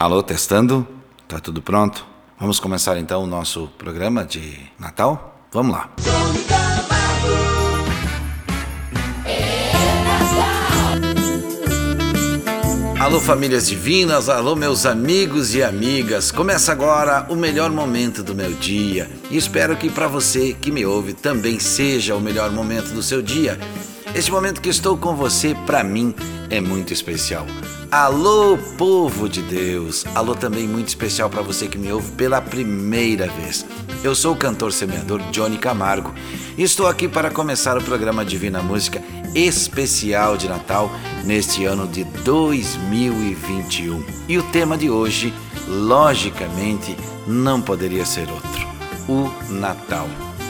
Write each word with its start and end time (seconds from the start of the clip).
Alô, 0.00 0.22
testando? 0.22 0.86
Tá 1.26 1.40
tudo 1.40 1.60
pronto? 1.60 2.06
Vamos 2.38 2.60
começar 2.60 2.96
então 2.98 3.24
o 3.24 3.26
nosso 3.26 3.66
programa 3.76 4.24
de 4.24 4.56
Natal? 4.78 5.42
Vamos 5.50 5.72
lá. 5.72 5.90
Alô, 13.00 13.18
famílias 13.18 13.66
divinas, 13.66 14.28
alô, 14.28 14.54
meus 14.54 14.86
amigos 14.86 15.52
e 15.56 15.64
amigas. 15.64 16.30
Começa 16.30 16.70
agora 16.70 17.26
o 17.28 17.34
melhor 17.34 17.72
momento 17.72 18.22
do 18.22 18.36
meu 18.36 18.52
dia 18.52 19.10
e 19.28 19.36
espero 19.36 19.76
que 19.76 19.90
para 19.90 20.06
você 20.06 20.52
que 20.52 20.70
me 20.70 20.86
ouve 20.86 21.12
também 21.12 21.58
seja 21.58 22.14
o 22.14 22.20
melhor 22.20 22.52
momento 22.52 22.94
do 22.94 23.02
seu 23.02 23.20
dia. 23.20 23.58
Este 24.14 24.30
momento 24.30 24.60
que 24.60 24.68
estou 24.68 24.96
com 24.96 25.16
você, 25.16 25.56
para 25.66 25.82
mim, 25.82 26.14
é 26.48 26.60
muito 26.60 26.92
especial. 26.92 27.44
Alô, 27.90 28.58
povo 28.76 29.30
de 29.30 29.40
Deus! 29.40 30.04
Alô 30.14 30.34
também 30.34 30.68
muito 30.68 30.88
especial 30.88 31.30
para 31.30 31.40
você 31.40 31.66
que 31.66 31.78
me 31.78 31.90
ouve 31.90 32.12
pela 32.12 32.38
primeira 32.38 33.28
vez. 33.28 33.64
Eu 34.04 34.14
sou 34.14 34.34
o 34.34 34.36
cantor 34.36 34.74
semeador 34.74 35.22
Johnny 35.30 35.56
Camargo 35.56 36.12
e 36.58 36.62
estou 36.62 36.86
aqui 36.86 37.08
para 37.08 37.30
começar 37.30 37.78
o 37.78 37.82
programa 37.82 38.26
Divina 38.26 38.60
Música 38.60 39.02
especial 39.34 40.36
de 40.36 40.50
Natal 40.50 40.90
neste 41.24 41.64
ano 41.64 41.86
de 41.86 42.04
2021. 42.04 44.04
E 44.28 44.36
o 44.36 44.42
tema 44.42 44.76
de 44.76 44.90
hoje, 44.90 45.32
logicamente, 45.66 46.94
não 47.26 47.62
poderia 47.62 48.04
ser 48.04 48.28
outro: 48.28 48.68
o 49.08 49.30
Natal. 49.50 50.06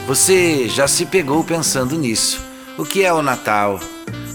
Você 0.07 0.67
já 0.67 0.89
se 0.89 1.05
pegou 1.05 1.41
pensando 1.45 1.97
nisso? 1.97 2.43
O 2.77 2.83
que 2.83 3.05
é 3.05 3.13
o 3.13 3.21
Natal? 3.21 3.79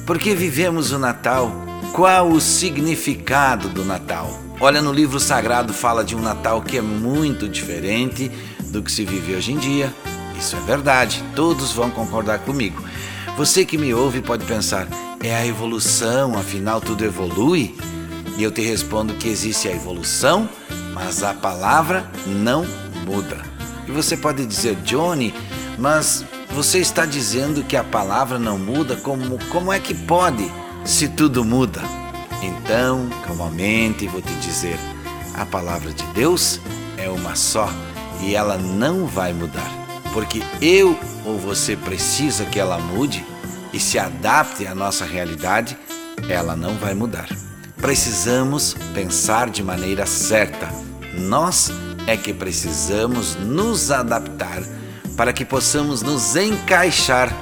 Por 0.06 0.18
que 0.18 0.34
vivemos 0.34 0.90
o 0.90 0.98
Natal? 0.98 1.63
Qual 1.94 2.28
o 2.28 2.40
significado 2.40 3.68
do 3.68 3.84
Natal? 3.84 4.28
Olha, 4.58 4.82
no 4.82 4.92
livro 4.92 5.20
sagrado 5.20 5.72
fala 5.72 6.02
de 6.02 6.16
um 6.16 6.20
Natal 6.20 6.60
que 6.60 6.76
é 6.76 6.82
muito 6.82 7.48
diferente 7.48 8.32
do 8.64 8.82
que 8.82 8.90
se 8.90 9.04
vive 9.04 9.36
hoje 9.36 9.52
em 9.52 9.58
dia. 9.58 9.94
Isso 10.36 10.56
é 10.56 10.60
verdade, 10.62 11.22
todos 11.36 11.70
vão 11.70 11.92
concordar 11.92 12.40
comigo. 12.40 12.82
Você 13.36 13.64
que 13.64 13.78
me 13.78 13.94
ouve 13.94 14.20
pode 14.20 14.44
pensar, 14.44 14.88
é 15.22 15.36
a 15.36 15.46
evolução, 15.46 16.36
afinal 16.36 16.80
tudo 16.80 17.04
evolui? 17.04 17.76
E 18.36 18.42
eu 18.42 18.50
te 18.50 18.60
respondo 18.60 19.14
que 19.14 19.28
existe 19.28 19.68
a 19.68 19.72
evolução, 19.72 20.48
mas 20.92 21.22
a 21.22 21.32
palavra 21.32 22.10
não 22.26 22.66
muda. 23.06 23.40
E 23.86 23.92
você 23.92 24.16
pode 24.16 24.44
dizer, 24.44 24.74
Johnny, 24.82 25.32
mas 25.78 26.24
você 26.50 26.80
está 26.80 27.06
dizendo 27.06 27.62
que 27.62 27.76
a 27.76 27.84
palavra 27.84 28.36
não 28.36 28.58
muda? 28.58 28.96
Como, 28.96 29.38
como 29.46 29.72
é 29.72 29.78
que 29.78 29.94
pode? 29.94 30.50
Se 30.84 31.08
tudo 31.08 31.44
muda? 31.44 31.82
Então, 32.42 33.08
calmamente 33.24 34.06
vou 34.06 34.20
te 34.20 34.34
dizer: 34.34 34.78
a 35.34 35.46
palavra 35.46 35.92
de 35.92 36.04
Deus 36.08 36.60
é 36.98 37.08
uma 37.08 37.34
só 37.34 37.68
e 38.20 38.34
ela 38.34 38.56
não 38.56 39.06
vai 39.06 39.32
mudar, 39.32 39.70
porque 40.12 40.42
eu 40.60 40.98
ou 41.24 41.38
você 41.38 41.76
precisa 41.76 42.44
que 42.44 42.60
ela 42.60 42.78
mude 42.78 43.24
e 43.72 43.80
se 43.80 43.98
adapte 43.98 44.66
à 44.66 44.74
nossa 44.74 45.04
realidade, 45.04 45.76
ela 46.28 46.54
não 46.54 46.74
vai 46.74 46.94
mudar. 46.94 47.28
Precisamos 47.76 48.74
pensar 48.94 49.50
de 49.50 49.62
maneira 49.62 50.06
certa. 50.06 50.68
Nós 51.18 51.72
é 52.06 52.16
que 52.16 52.32
precisamos 52.32 53.36
nos 53.36 53.90
adaptar 53.90 54.62
para 55.16 55.32
que 55.32 55.44
possamos 55.44 56.02
nos 56.02 56.36
encaixar 56.36 57.32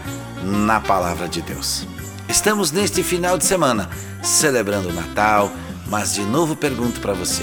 na 0.43 0.81
palavra 0.81 1.29
de 1.29 1.43
Deus. 1.43 1.87
Estamos 2.33 2.72
neste 2.72 3.02
final 3.02 3.36
de 3.36 3.44
semana 3.44 3.91
celebrando 4.22 4.88
o 4.88 4.92
Natal, 4.92 5.52
mas 5.86 6.14
de 6.14 6.22
novo 6.22 6.56
pergunto 6.56 6.98
para 6.98 7.12
você: 7.12 7.42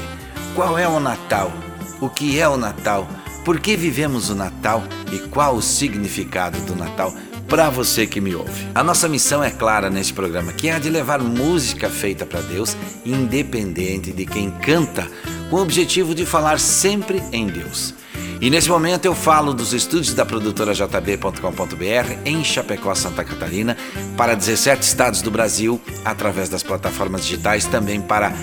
qual 0.56 0.80
é 0.80 0.88
o 0.88 1.00
Natal? 1.00 1.54
O 2.02 2.10
que 2.10 2.40
é 2.40 2.50
o 2.50 2.58
Natal? 2.58 3.08
Por 3.46 3.60
que 3.60 3.78
vivemos 3.78 4.32
o 4.32 4.36
Natal 4.36 4.84
e 5.12 5.20
qual 5.20 5.56
o 5.56 5.62
significado 5.62 6.60
do 6.62 6.76
Natal 6.76 7.14
para 7.48 7.70
você 7.70 8.08
que 8.08 8.20
me 8.20 8.34
ouve? 8.34 8.68
A 8.74 8.84
nossa 8.84 9.08
missão 9.08 9.44
é 9.44 9.52
clara 9.52 9.92
neste 9.92 10.12
programa, 10.12 10.54
que 10.54 10.70
é 10.70 10.74
a 10.74 10.80
de 10.80 10.90
levar 10.90 11.20
música 11.20 11.88
feita 11.88 12.26
para 12.26 12.42
Deus, 12.42 12.76
independente 13.06 14.12
de 14.12 14.26
quem 14.26 14.50
canta, 14.50 15.08
com 15.52 15.58
o 15.58 15.62
objetivo 15.62 16.16
de 16.16 16.26
falar 16.26 16.60
sempre 16.60 17.22
em 17.32 17.46
Deus. 17.46 17.94
E 18.42 18.50
nesse 18.50 18.70
momento 18.70 19.04
eu 19.04 19.14
falo 19.14 19.54
dos 19.54 19.74
estúdios 19.74 20.14
da 20.14 20.26
produtora 20.26 20.74
JB.com.br 20.74 22.14
em 22.24 22.42
Chapecó, 22.42 22.96
Santa 22.96 23.22
Catarina, 23.22 23.76
para 24.16 24.34
17 24.34 24.82
estados 24.82 25.22
do 25.22 25.30
Brasil, 25.30 25.80
através 26.06 26.48
das 26.48 26.64
plataformas 26.64 27.26
digitais, 27.26 27.66
também 27.66 28.00
para 28.00 28.34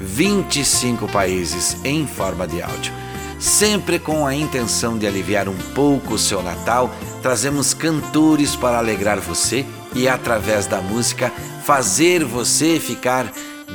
25 0.00 1.06
países 1.08 1.76
em 1.84 2.06
forma 2.06 2.48
de 2.48 2.62
áudio. 2.62 2.94
Sempre 3.38 3.98
com 3.98 4.26
a 4.26 4.34
intenção 4.34 4.96
de 4.96 5.06
aliviar 5.06 5.50
um 5.50 5.58
pouco 5.74 6.14
o 6.14 6.18
seu 6.18 6.42
Natal, 6.42 6.90
trazemos 7.20 7.74
cantores 7.74 8.56
para 8.56 8.78
alegrar 8.78 9.20
você 9.20 9.66
e, 9.94 10.08
através 10.08 10.66
da 10.66 10.80
música, 10.80 11.30
fazer 11.62 12.24
você 12.24 12.80
ficar 12.80 13.30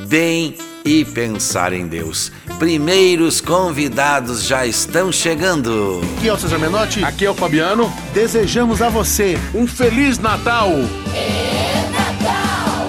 bem 0.08 0.56
e 0.84 1.04
pensar 1.04 1.72
em 1.72 1.86
Deus. 1.86 2.32
Primeiros 2.62 3.40
convidados 3.40 4.44
já 4.44 4.64
estão 4.64 5.10
chegando. 5.10 6.00
Aqui 6.16 6.28
é 6.28 6.32
o 6.32 6.38
César 6.38 6.58
Menotti. 6.58 7.02
Aqui 7.02 7.26
é 7.26 7.30
o 7.30 7.34
Fabiano. 7.34 7.92
Desejamos 8.14 8.80
a 8.80 8.88
você 8.88 9.36
um 9.52 9.66
Feliz 9.66 10.20
Natal. 10.20 10.68
É 11.12 11.90
Natal. 11.90 12.86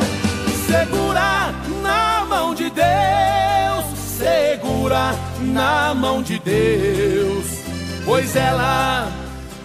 Segura 0.68 1.56
na 1.82 2.24
mão 2.30 2.54
de 2.54 2.70
Deus. 2.70 3.86
Segura 3.98 5.16
na 5.42 5.96
mão 5.96 6.22
de 6.22 6.38
Deus. 6.38 7.48
Pois 8.06 8.36
ela, 8.36 9.12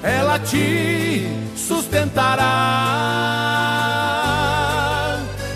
ela 0.02 0.38
te 0.38 1.28
sustentará. 1.54 2.47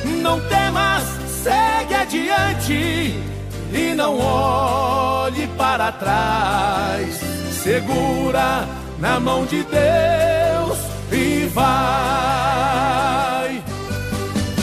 Não 0.05 0.39
temas 0.43 1.05
segue 1.43 1.95
adiante 1.95 3.32
e 3.75 3.95
não 3.95 4.19
olhe 4.19 5.47
para 5.57 5.93
trás. 5.93 7.21
Segura 7.63 8.67
na 8.99 9.19
mão 9.21 9.47
de 9.47 9.63
Deus 9.65 10.79
e 11.11 11.47
vai. 11.53 11.73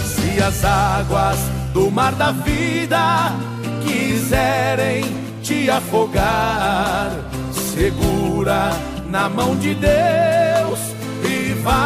Se 0.05 0.41
as 0.41 0.63
águas 0.63 1.39
do 1.73 1.89
mar 1.91 2.13
da 2.13 2.31
vida 2.31 3.31
quiserem 3.83 5.05
te 5.41 5.69
afogar, 5.69 7.11
segura 7.51 8.71
na 9.09 9.27
mão 9.29 9.55
de 9.55 9.73
Deus 9.75 10.79
e 11.23 11.53
vai. 11.61 11.79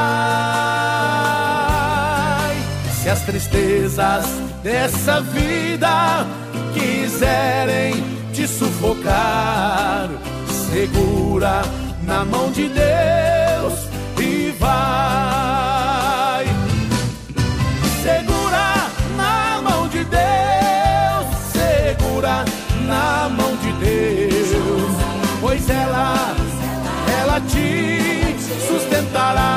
Se 3.01 3.09
as 3.09 3.21
tristezas 3.21 4.25
dessa 4.63 5.21
vida 5.21 6.25
quiserem 6.73 8.03
te 8.33 8.47
sufocar, 8.47 10.09
segura 10.69 11.61
na 12.03 12.25
mão 12.25 12.51
de 12.51 12.67
Deus 12.67 13.87
e 14.19 14.51
vai. 14.59 16.45
Segura 18.01 18.89
na 19.15 19.61
mão 19.61 19.87
de 19.87 20.03
Deus, 20.03 21.27
segura 21.51 22.43
na 22.87 23.29
mão 23.29 23.55
de 23.57 23.71
Deus, 23.73 24.49
pois 25.39 25.69
ela, 25.69 26.35
ela 27.21 27.39
te 27.41 28.35
sustentará. 28.67 29.53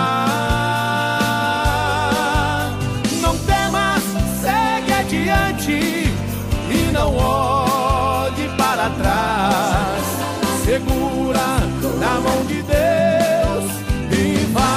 não 3.22 3.36
olhe 7.04 8.48
para 8.56 8.90
trás. 8.90 10.04
Segura 10.64 11.46
na 11.98 12.20
mão 12.20 12.44
de 12.46 12.62
Deus 12.62 13.64
e 14.10 14.46
vai. 14.52 14.76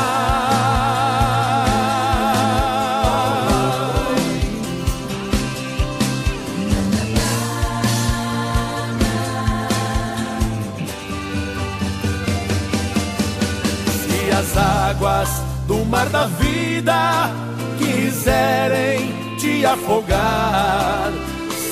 Se 13.91 14.31
as 14.31 14.57
águas 14.57 15.29
do 15.67 15.85
mar 15.85 16.09
da 16.09 16.25
vida 16.25 17.31
quiserem 17.77 19.13
te 19.37 19.65
afogar 19.65 21.18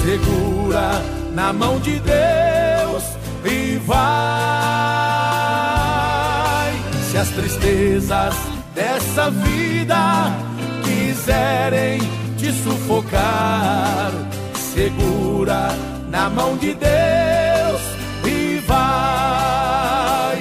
segura 0.08 1.04
na 1.34 1.52
mão 1.52 1.82
de 1.82 2.00
Deus 2.00 3.04
e 3.44 3.76
vai. 3.80 3.98
Se 7.12 7.18
as 7.18 7.28
tristezas 7.32 8.34
dessa 8.74 9.30
vida 9.30 10.32
quiserem 10.86 12.00
te 12.38 12.54
sufocar, 12.54 14.14
segura 14.56 15.76
na 16.10 16.30
mão 16.30 16.56
de 16.56 16.74
Deus 16.74 17.82
e 18.24 18.62
vai. 18.66 20.38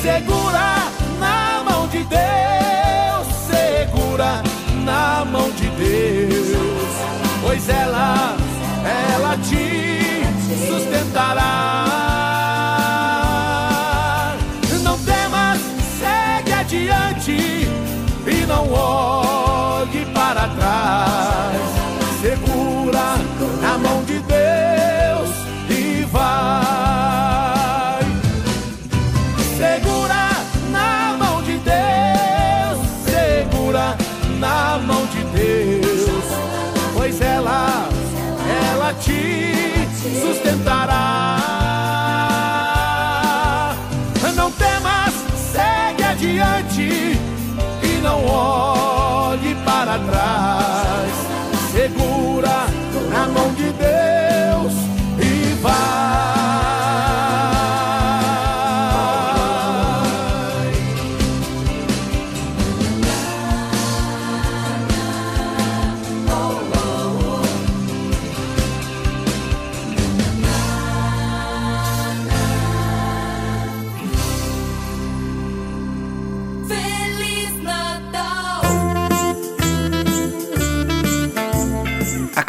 Segura 0.00 0.39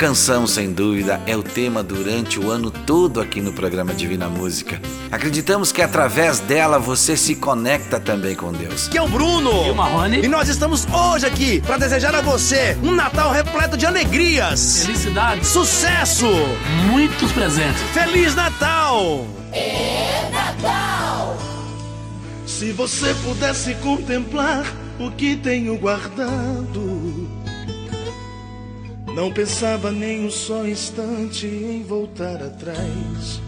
canção, 0.02 0.48
sem 0.48 0.74
dúvida, 0.74 1.22
é 1.28 1.38
o 1.38 1.44
tema 1.44 1.84
durante 1.84 2.40
o 2.40 2.50
ano 2.50 2.72
todo 2.72 3.22
aqui 3.22 3.40
no 3.40 3.54
programa 3.54 3.94
Divina 3.94 4.28
Música. 4.28 4.82
Acreditamos 5.12 5.72
que 5.72 5.80
através 5.80 6.40
dela 6.40 6.80
você 6.80 7.16
se 7.16 7.36
conecta 7.36 8.00
também 8.00 8.34
com 8.34 8.52
Deus. 8.52 8.88
Que 8.88 8.98
é 8.98 9.02
o 9.04 9.08
Bruno. 9.08 9.68
E 9.68 9.70
o 9.70 9.76
Marrone. 9.76 10.26
E 10.26 10.28
nós 10.28 10.50
estamos 10.50 10.88
hoje 10.92 11.28
aqui 11.28 11.62
para 11.62 11.78
desejar 11.78 12.16
a 12.16 12.22
você 12.22 12.76
um 12.82 12.96
Natal 12.96 13.32
repleto 13.32 13.78
de 13.78 13.86
alegrias, 13.86 14.86
Felicidade. 14.88 15.46
sucesso, 15.46 16.26
Muitos 16.90 17.32
presentes. 17.32 17.80
Feliz 17.94 18.34
Natal. 18.34 19.28
Se 22.48 22.72
você 22.72 23.14
pudesse 23.24 23.76
contemplar 23.76 24.66
o 25.00 25.12
que 25.12 25.36
tenho 25.36 25.78
guardado, 25.78 27.11
não 29.16 29.32
pensava 29.32 29.92
nem 29.92 30.26
um 30.26 30.32
só 30.32 30.66
instante 30.66 31.46
em 31.46 31.84
voltar 31.84 32.42
atrás. 32.42 33.42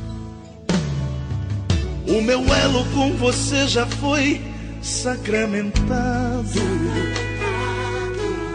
O 2.08 2.22
meu 2.22 2.42
elo 2.54 2.86
com 2.94 3.14
você 3.14 3.68
já 3.68 3.86
foi 3.86 4.42
sacramentado. 4.82 6.60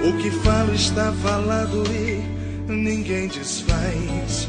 O 0.05 0.13
que 0.19 0.31
falo 0.31 0.75
está 0.75 1.13
falado 1.13 1.83
e 1.91 2.73
ninguém 2.73 3.27
desfaz. 3.29 4.47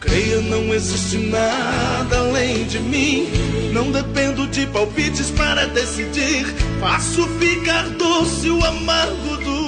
Creia, 0.00 0.40
não 0.42 0.74
existe 0.74 1.18
nada 1.18 2.18
além 2.18 2.64
de 2.64 2.80
mim. 2.80 3.28
Não 3.72 3.90
dependo 3.92 4.46
de 4.48 4.66
palpites 4.66 5.30
para 5.30 5.66
decidir. 5.66 6.46
Faço 6.80 7.26
ficar 7.38 7.88
doce 7.90 8.50
o 8.50 8.64
amargo 8.64 9.36
do 9.36 9.65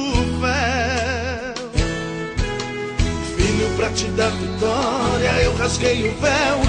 pra 3.78 3.88
te 3.90 4.06
dar 4.08 4.30
vitória, 4.30 5.42
eu 5.44 5.54
rasguei 5.54 6.08
o 6.08 6.14
véu. 6.20 6.60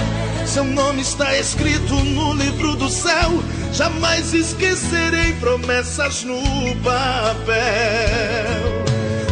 Seu 0.46 0.62
nome 0.62 1.02
está 1.02 1.36
escrito 1.36 1.92
no 1.92 2.34
livro 2.34 2.76
do 2.76 2.88
céu. 2.88 3.42
Jamais 3.72 4.32
esquecerei 4.32 5.32
promessas 5.40 6.22
no 6.22 6.40
papel. 6.76 7.64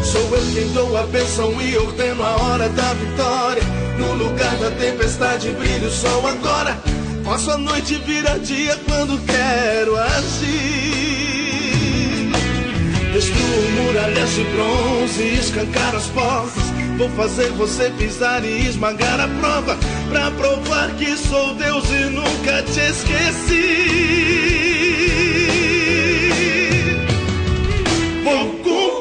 Sou 0.02 0.36
eu 0.36 0.42
quem 0.52 0.68
dou 0.72 0.96
a 0.96 1.04
bênção 1.04 1.52
e 1.62 1.76
ordeno 1.76 2.24
a 2.24 2.36
hora 2.42 2.68
da 2.68 2.94
vitória. 2.94 3.62
No 3.96 4.12
lugar 4.14 4.56
da 4.56 4.72
tempestade 4.72 5.50
brilha 5.50 5.86
o 5.86 5.92
sol 5.92 6.26
agora. 6.26 6.76
Faço 7.24 7.52
a 7.52 7.58
noite 7.58 7.94
virar 8.04 8.38
dia 8.38 8.76
quando 8.86 9.24
quero 9.24 9.96
agir. 9.96 10.88
Destruo 13.12 13.70
muralhas 13.82 14.30
de 14.30 14.42
bronze 14.44 15.22
e 15.22 15.38
escancar 15.38 15.94
as 15.94 16.06
portas. 16.06 16.77
Vou 16.98 17.08
fazer 17.10 17.52
você 17.52 17.90
pisar 17.90 18.44
e 18.44 18.66
esmagar 18.66 19.20
a 19.20 19.28
prova. 19.28 19.78
Pra 20.08 20.32
provar 20.32 20.90
que 20.96 21.16
sou 21.16 21.54
Deus 21.54 21.88
e 21.92 22.10
nunca 22.10 22.60
te 22.64 22.80
esqueci. 22.80 23.68
Vou 28.24 28.46
cumprir, 28.64 28.97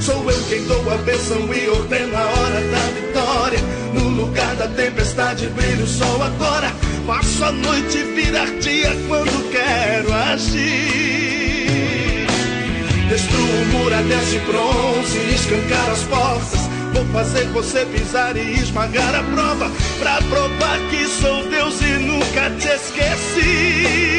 Sou 0.00 0.30
eu 0.30 0.42
quem 0.44 0.64
dou 0.64 0.92
a 0.92 0.96
bênção 0.98 1.38
e 1.52 1.68
ordeno 1.68 2.14
a 2.16 2.24
hora 2.24 2.60
da 2.60 2.78
vitória. 2.94 3.58
No 3.94 4.08
lugar 4.08 4.54
da 4.56 4.68
tempestade 4.68 5.46
brilha 5.48 5.82
o 5.82 5.86
sol 5.86 6.22
agora. 6.22 6.70
Faço 7.06 7.44
a 7.44 7.52
noite 7.52 8.02
virar 8.14 8.50
dia 8.60 8.94
quando 9.08 9.50
quero 9.50 10.12
agir. 10.12 10.66
Destruo 13.08 13.66
muralhas 13.72 14.30
de 14.30 14.38
bronze 14.40 15.18
e 15.18 15.34
escancar 15.34 15.90
as 15.90 16.02
portas. 16.02 16.68
Vou 16.92 17.04
fazer 17.06 17.46
você 17.48 17.86
pisar 17.86 18.36
e 18.36 18.52
esmagar 18.60 19.14
a 19.14 19.22
prova. 19.22 19.70
Pra 19.98 20.20
provar 20.22 20.78
que 20.90 21.06
sou 21.06 21.48
Deus 21.48 21.80
e 21.80 21.98
nunca 21.98 22.50
te 22.58 22.68
esqueci. 22.68 24.17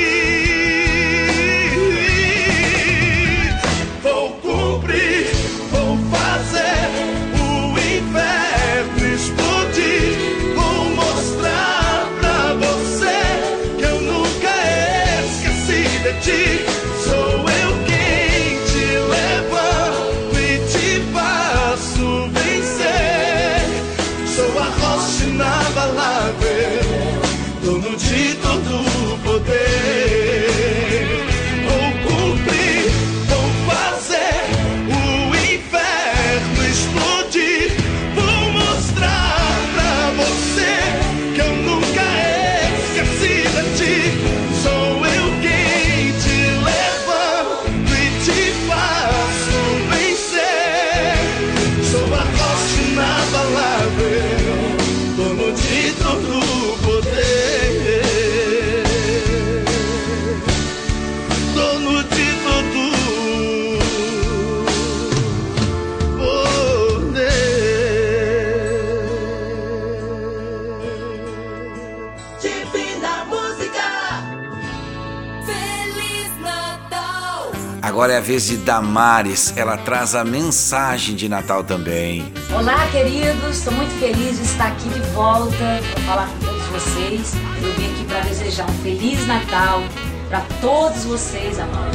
Agora 78.00 78.14
é 78.14 78.18
a 78.18 78.22
vez 78.22 78.48
de 78.48 78.56
Damares, 78.56 79.54
ela 79.58 79.76
traz 79.76 80.16
a 80.16 80.24
mensagem 80.24 81.18
de 81.18 81.28
Natal 81.28 81.66
também. 81.66 82.32
Olá, 82.50 82.88
queridos. 82.94 83.58
Estou 83.58 83.74
muito 83.74 83.92
feliz 84.00 84.38
de 84.38 84.44
estar 84.46 84.68
aqui 84.68 84.88
de 84.88 85.02
volta 85.12 85.82
para 85.92 86.02
falar 86.04 86.30
com 86.30 86.46
todos 86.46 86.66
vocês. 86.68 87.34
Eu 87.62 87.74
vim 87.74 87.92
aqui 87.92 88.06
para 88.06 88.22
desejar 88.22 88.70
um 88.70 88.74
feliz 88.76 89.28
Natal 89.28 89.82
para 90.30 90.40
todos 90.62 91.04
vocês, 91.04 91.60
amor. 91.60 91.90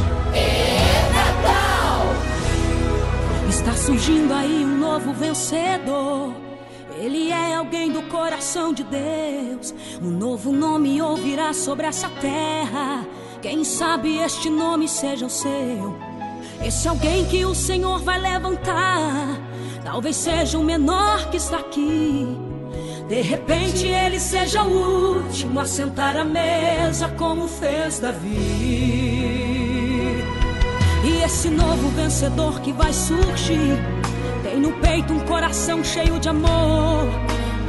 Está 3.49 3.73
surgindo 3.73 4.35
aí 4.35 4.63
um 4.63 4.77
novo 4.77 5.15
vencedor. 5.15 6.35
Ele 7.01 7.31
é 7.31 7.55
alguém 7.55 7.91
do 7.91 8.03
coração 8.03 8.75
de 8.75 8.85
Deus. 8.85 9.75
Um 10.03 10.11
novo 10.11 10.53
nome 10.53 11.01
ouvirá 11.01 11.55
sobre 11.55 11.87
essa 11.87 12.11
terra. 12.21 13.07
Quem 13.45 13.63
sabe 13.63 14.17
este 14.17 14.49
nome 14.49 14.89
seja 14.89 15.27
o 15.27 15.29
seu. 15.29 15.95
Esse 16.65 16.89
alguém 16.89 17.27
que 17.27 17.45
o 17.45 17.55
Senhor 17.55 17.99
vai 17.99 18.19
levantar. 18.19 19.39
Talvez 19.85 20.17
seja 20.17 20.59
o 20.59 20.65
menor 20.65 21.29
que 21.29 21.37
está 21.37 21.59
aqui. 21.59 22.39
De 23.07 23.21
repente 23.21 23.87
ele 23.87 24.19
seja 24.19 24.63
o 24.63 25.19
último 25.19 25.61
a 25.61 25.67
sentar 25.67 26.17
à 26.17 26.25
mesa, 26.25 27.07
como 27.19 27.47
fez 27.47 27.99
Davi. 27.99 28.31
E 31.05 31.23
esse 31.23 31.51
novo 31.51 31.91
vencedor 31.91 32.63
que 32.63 32.73
vai 32.73 32.95
surgir 32.95 33.77
tem 34.43 34.59
no 34.59 34.73
peito 34.81 35.13
um 35.13 35.21
coração 35.21 35.85
cheio 35.85 36.19
de 36.19 36.31
amor, 36.31 37.11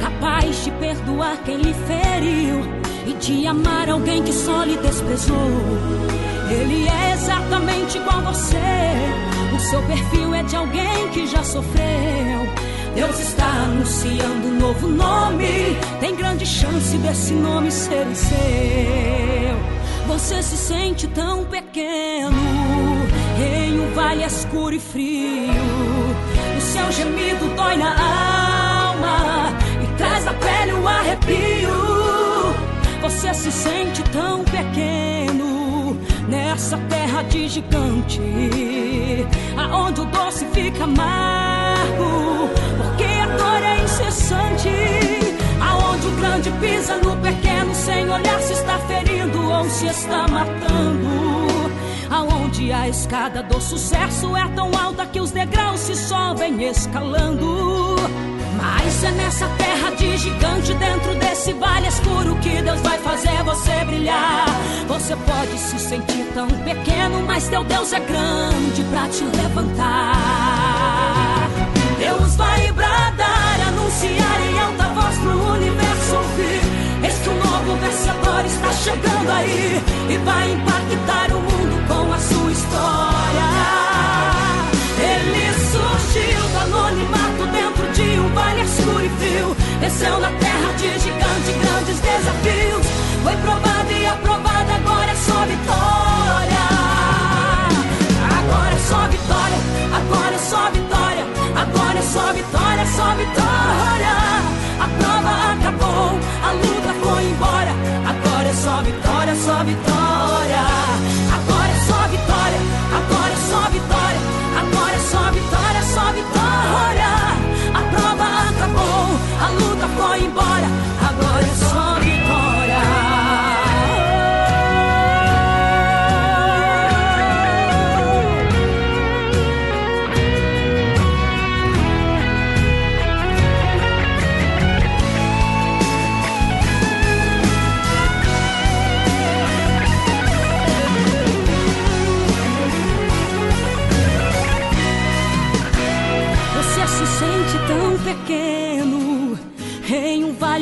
capaz 0.00 0.64
de 0.64 0.70
perdoar 0.70 1.36
quem 1.44 1.58
lhe 1.58 1.74
feriu 1.74 2.85
e 3.06 3.12
de 3.14 3.46
amar 3.46 3.88
alguém 3.88 4.22
que 4.22 4.32
só 4.32 4.64
lhe 4.64 4.76
desprezou. 4.78 5.36
Ele 6.50 6.88
é 6.88 7.12
exatamente 7.12 7.98
igual 7.98 8.20
você. 8.22 8.56
O 9.54 9.60
seu 9.60 9.82
perfil 9.82 10.34
é 10.34 10.42
de 10.42 10.56
alguém 10.56 11.08
que 11.12 11.26
já 11.26 11.42
sofreu. 11.42 12.46
Deus 12.94 13.18
está 13.20 13.46
anunciando 13.46 14.48
um 14.48 14.58
novo 14.58 14.88
nome. 14.88 15.76
Tem 16.00 16.14
grande 16.16 16.44
chance 16.46 16.96
desse 16.98 17.32
nome 17.32 17.70
ser 17.70 18.06
o 18.06 18.14
seu. 18.14 20.06
Você 20.08 20.42
se 20.42 20.56
sente 20.56 21.06
tão 21.08 21.44
pequeno 21.44 22.36
em 23.38 23.80
um 23.80 23.92
vale 23.92 24.24
escuro 24.24 24.74
e 24.74 24.80
frio. 24.80 25.52
O 26.56 26.60
seu 26.60 26.90
gemido 26.92 27.54
dói 27.54 27.76
na 27.76 27.90
alma 28.88 29.52
e 29.82 29.96
traz 29.98 30.24
na 30.24 30.32
pele 30.34 30.72
um 30.72 30.88
arrepio. 30.88 31.95
Você 33.00 33.32
se 33.34 33.52
sente 33.52 34.02
tão 34.10 34.42
pequeno 34.44 35.96
nessa 36.28 36.76
terra 36.88 37.22
de 37.22 37.48
gigante, 37.48 38.20
aonde 39.56 40.00
o 40.00 40.04
doce 40.06 40.44
fica 40.46 40.84
amargo, 40.84 42.50
porque 42.76 43.04
a 43.04 43.26
dor 43.36 43.62
é 43.62 43.84
incessante. 43.84 44.68
Aonde 45.60 46.06
o 46.06 46.10
grande 46.12 46.50
pisa 46.52 46.96
no 46.96 47.16
pequeno 47.16 47.74
sem 47.74 48.10
olhar 48.10 48.40
se 48.40 48.52
está 48.52 48.78
ferindo 48.80 49.50
ou 49.50 49.64
se 49.70 49.86
está 49.86 50.26
matando. 50.28 51.70
Aonde 52.10 52.72
a 52.72 52.88
escada 52.88 53.42
do 53.42 53.60
sucesso 53.60 54.36
é 54.36 54.48
tão 54.48 54.70
alta 54.76 55.06
que 55.06 55.20
os 55.20 55.30
degraus 55.30 55.80
se 55.80 55.94
sobem 55.94 56.62
escalando. 56.68 57.96
Mas 58.56 59.04
é 59.04 59.10
nessa 59.12 59.46
terra 59.58 59.90
de 59.90 60.16
gigante, 60.16 60.74
dentro 60.74 61.14
desse 61.16 61.52
vale 61.54 61.88
escuro, 61.88 62.36
que 62.36 62.62
Deus 62.62 62.80
vai 62.80 62.98
fazer 62.98 63.42
você 63.44 63.84
brilhar. 63.84 64.46
Você 64.88 65.14
pode 65.16 65.58
se 65.58 65.78
sentir 65.78 66.26
tão 66.34 66.48
pequeno, 66.48 67.22
mas 67.26 67.48
teu 67.48 67.62
Deus 67.64 67.92
é 67.92 68.00
grande 68.00 68.82
pra 68.90 69.08
te 69.08 69.24
levantar. 69.24 70.16
Deus 71.98 72.36
vai 72.36 72.72
bradar, 72.72 73.60
anunciar 73.68 74.40
em 74.50 74.58
alta 74.58 74.84
voz 74.88 75.18
pro 75.18 75.52
universo 75.52 76.16
ouvir. 76.16 76.86
Este 77.06 77.28
novo 77.28 77.76
vencedor 77.76 78.44
está 78.44 78.72
chegando 78.72 79.30
aí 79.30 79.80
e 80.10 80.16
vai 80.18 80.52
impactar 80.52 81.32
o 81.32 81.40
mundo 81.40 81.88
com 81.88 82.12
a 82.12 82.18
sua 82.18 82.52
história. 82.52 83.85
Vale 88.36 88.60
escuro 88.62 89.04
e 89.04 89.08
frio. 89.08 89.56
Desceu 89.80 90.20
na 90.20 90.30
terra 90.32 90.72
de 90.76 90.88
gigante, 91.00 91.52
grandes 91.62 92.00
desafios. 92.00 92.25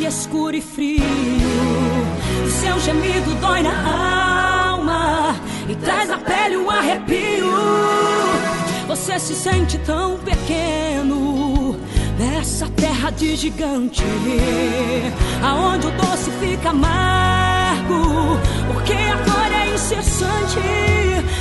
Escuro 0.06 0.56
e 0.56 0.60
frio. 0.60 1.02
O 2.44 2.50
seu 2.50 2.78
gemido 2.80 3.34
dói 3.40 3.62
na 3.62 4.72
alma 4.72 5.34
e 5.68 5.74
traz 5.76 6.08
na 6.08 6.18
pele 6.18 6.56
um 6.56 6.70
arrepio. 6.70 7.46
Você 8.86 9.18
se 9.18 9.34
sente 9.34 9.78
tão 9.78 10.18
pequeno 10.18 11.76
nessa 12.18 12.68
terra 12.70 13.10
de 13.10 13.34
gigante, 13.34 14.04
aonde 15.42 15.86
o 15.86 15.90
doce 15.90 16.30
fica 16.40 16.70
amargo, 16.70 18.38
porque 18.72 18.92
a 18.92 19.16
dor 19.16 19.52
é 19.52 19.74
incessante. 19.74 20.60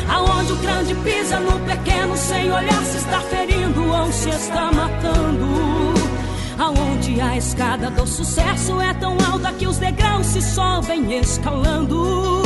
Aonde 0.10 0.53
o 0.53 0.55
grande 0.58 0.96
pisa 0.96 1.39
no 1.39 1.60
pequeno 1.60 2.15
sem 2.15 2.51
olhar 2.51 2.84
se 2.84 2.98
está 2.98 3.20
ferindo 3.22 3.88
ou 3.88 4.12
se 4.12 4.29
está 4.29 4.72
matando. 4.72 5.83
Aonde 6.63 7.20
a 7.20 7.36
escada 7.36 7.89
do 7.89 8.08
sucesso 8.08 8.79
é 8.79 8.93
tão 8.93 9.17
alta 9.29 9.51
que 9.51 9.67
os 9.67 9.79
degraus 9.79 10.27
se 10.27 10.41
sobem 10.41 11.20
escalando. 11.20 12.41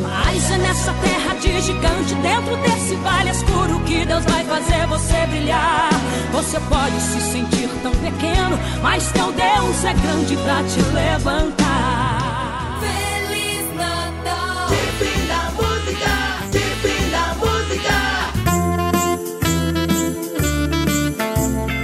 Mas 0.00 0.50
é 0.50 0.58
nessa 0.58 0.92
terra 0.94 1.34
de 1.36 1.60
gigante, 1.60 2.12
dentro 2.16 2.56
desse 2.56 2.96
vale 2.96 3.30
escuro, 3.30 3.78
que 3.86 4.04
Deus 4.04 4.24
vai 4.24 4.42
fazer 4.46 4.84
você 4.88 5.26
brilhar. 5.28 5.90
Você 6.32 6.58
pode 6.58 7.00
se 7.00 7.20
sentir 7.20 7.68
tão 7.84 7.92
pequeno, 7.92 8.58
mas 8.82 9.12
teu 9.12 9.30
Deus 9.30 9.84
é 9.84 9.94
grande 9.94 10.36
pra 10.38 10.64
te 10.64 10.80
levantar. 10.92 12.01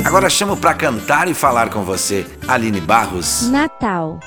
Agora 0.09 0.31
chamo 0.31 0.57
para 0.57 0.73
cantar 0.73 1.29
e 1.29 1.35
falar 1.35 1.69
com 1.69 1.83
você, 1.83 2.27
Aline 2.49 2.81
Barros. 2.81 3.43
Natal. 3.51 4.19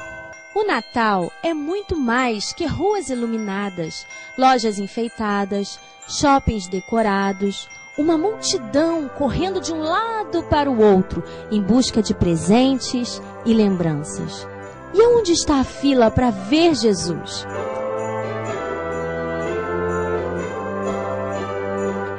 O 0.54 0.64
Natal 0.64 1.32
é 1.42 1.56
muito 1.56 1.98
mais 1.98 2.54
que 2.54 2.68
ruas 2.68 3.10
iluminadas, 3.10 4.06
lojas 4.38 4.78
enfeitadas, 4.78 5.80
shoppings 6.08 6.68
decorados, 6.68 7.68
uma 7.98 8.16
multidão 8.16 9.10
correndo 9.18 9.60
de 9.60 9.74
um 9.74 9.82
lado 9.82 10.44
para 10.44 10.70
o 10.70 10.80
outro 10.80 11.24
em 11.50 11.60
busca 11.60 12.00
de 12.00 12.14
presentes 12.14 13.20
e 13.44 13.52
lembranças. 13.52 14.48
E 14.94 15.02
onde 15.02 15.32
está 15.32 15.62
a 15.62 15.64
fila 15.64 16.12
para 16.12 16.30
ver 16.30 16.76
Jesus? 16.76 17.44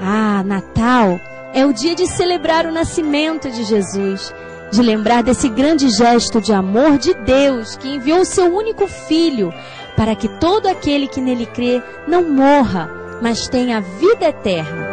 Ah, 0.00 0.42
Natal 0.44 1.20
é 1.52 1.64
o 1.66 1.72
dia 1.72 1.94
de 1.94 2.06
celebrar 2.06 2.66
o 2.66 2.72
nascimento 2.72 3.50
de 3.50 3.64
Jesus 3.64 4.32
de 4.72 4.80
lembrar 4.80 5.22
desse 5.22 5.50
grande 5.50 5.90
gesto 5.90 6.40
de 6.40 6.50
amor 6.50 6.96
de 6.96 7.12
Deus 7.12 7.76
que 7.76 7.94
enviou 7.94 8.20
o 8.20 8.24
seu 8.24 8.46
único 8.46 8.86
filho 8.86 9.52
para 9.96 10.16
que 10.16 10.26
todo 10.40 10.66
aquele 10.66 11.06
que 11.06 11.20
nele 11.20 11.44
crê 11.44 11.82
não 12.08 12.22
morra, 12.22 12.90
mas 13.20 13.46
tenha 13.46 13.82
vida 13.82 14.24
eterna. 14.24 14.88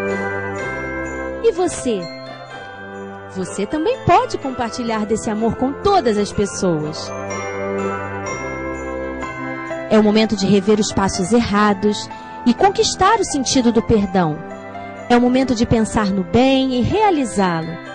E 1.46 1.52
você? 1.54 2.02
Você 3.34 3.66
também 3.66 3.98
pode 4.06 4.38
compartilhar 4.38 5.06
desse 5.06 5.30
amor 5.30 5.56
com 5.56 5.72
todas 5.72 6.18
as 6.18 6.34
pessoas. 6.34 7.10
É 9.90 9.98
o 9.98 10.04
momento 10.04 10.36
de 10.36 10.46
rever 10.46 10.78
os 10.78 10.92
passos 10.92 11.32
errados 11.32 12.10
e 12.46 12.54
conquistar 12.54 13.18
o 13.18 13.26
sentido 13.26 13.72
do 13.72 13.82
perdão. 13.82 14.49
É 15.10 15.18
o 15.18 15.22
momento 15.22 15.56
de 15.56 15.66
pensar 15.66 16.12
no 16.12 16.24
bem 16.24 16.76
e 16.76 16.82
realizá-lo. 16.82 17.90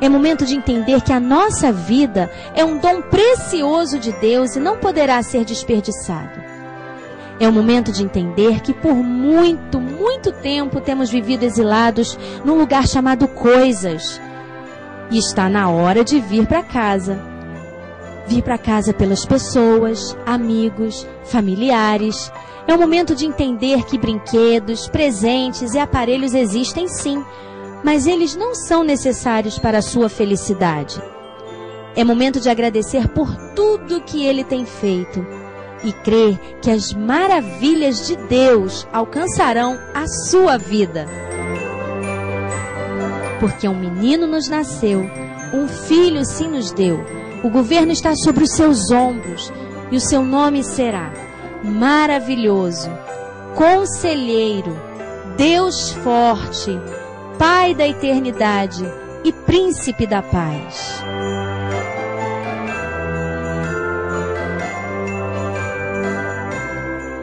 É 0.00 0.08
momento 0.08 0.46
de 0.46 0.54
entender 0.54 1.00
que 1.02 1.12
a 1.12 1.18
nossa 1.18 1.72
vida 1.72 2.30
é 2.54 2.64
um 2.64 2.78
dom 2.78 3.02
precioso 3.02 3.98
de 3.98 4.12
Deus 4.12 4.54
e 4.54 4.60
não 4.60 4.76
poderá 4.78 5.22
ser 5.22 5.44
desperdiçado. 5.44 6.40
É 7.40 7.48
o 7.48 7.52
momento 7.52 7.90
de 7.90 8.04
entender 8.04 8.60
que 8.60 8.72
por 8.72 8.94
muito, 8.94 9.80
muito 9.80 10.30
tempo 10.30 10.80
temos 10.80 11.10
vivido 11.10 11.42
exilados 11.42 12.16
num 12.44 12.56
lugar 12.56 12.86
chamado 12.86 13.26
coisas. 13.26 14.20
E 15.10 15.18
está 15.18 15.48
na 15.48 15.68
hora 15.68 16.04
de 16.04 16.20
vir 16.20 16.46
para 16.46 16.62
casa. 16.62 17.33
Vir 18.26 18.42
para 18.42 18.58
casa 18.58 18.92
pelas 18.92 19.24
pessoas, 19.24 20.16
amigos, 20.24 21.06
familiares. 21.24 22.32
É 22.66 22.74
o 22.74 22.78
momento 22.78 23.14
de 23.14 23.26
entender 23.26 23.84
que 23.84 23.98
brinquedos, 23.98 24.88
presentes 24.88 25.74
e 25.74 25.78
aparelhos 25.78 26.34
existem 26.34 26.88
sim, 26.88 27.22
mas 27.82 28.06
eles 28.06 28.34
não 28.34 28.54
são 28.54 28.82
necessários 28.82 29.58
para 29.58 29.78
a 29.78 29.82
sua 29.82 30.08
felicidade. 30.08 31.00
É 31.94 32.02
momento 32.02 32.40
de 32.40 32.48
agradecer 32.48 33.08
por 33.08 33.36
tudo 33.54 34.00
que 34.00 34.24
ele 34.24 34.42
tem 34.42 34.64
feito 34.64 35.24
e 35.84 35.92
crer 35.92 36.38
que 36.62 36.70
as 36.70 36.92
maravilhas 36.92 38.06
de 38.06 38.16
Deus 38.16 38.86
alcançarão 38.92 39.78
a 39.94 40.06
sua 40.06 40.56
vida. 40.56 41.06
Porque 43.38 43.68
um 43.68 43.78
menino 43.78 44.26
nos 44.26 44.48
nasceu, 44.48 45.08
um 45.52 45.68
filho 45.68 46.24
se 46.24 46.48
nos 46.48 46.72
deu, 46.72 47.04
o 47.44 47.50
governo 47.50 47.92
está 47.92 48.16
sobre 48.16 48.42
os 48.42 48.52
seus 48.52 48.90
ombros 48.90 49.52
e 49.92 49.96
o 49.96 50.00
seu 50.00 50.24
nome 50.24 50.64
será 50.64 51.12
Maravilhoso, 51.62 52.90
Conselheiro, 53.54 54.76
Deus 55.36 55.92
Forte 55.92 56.80
Pai 57.38 57.74
da 57.74 57.86
eternidade 57.86 58.84
e 59.24 59.32
Príncipe 59.32 60.06
da 60.06 60.22
paz. 60.22 61.02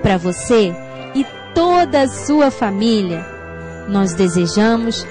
Para 0.01 0.17
você 0.17 0.75
e 1.15 1.25
toda 1.55 2.01
a 2.01 2.07
sua 2.07 2.51
família, 2.51 3.25
nós 3.87 4.13
desejamos 4.13 5.07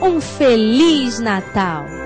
um 0.00 0.20
Feliz 0.20 1.18
Natal. 1.18 2.03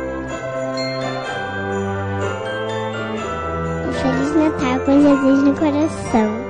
Natal 4.39 4.81
com 4.81 5.01
Jesus 5.01 5.43
no 5.43 5.55
coração. 5.55 6.48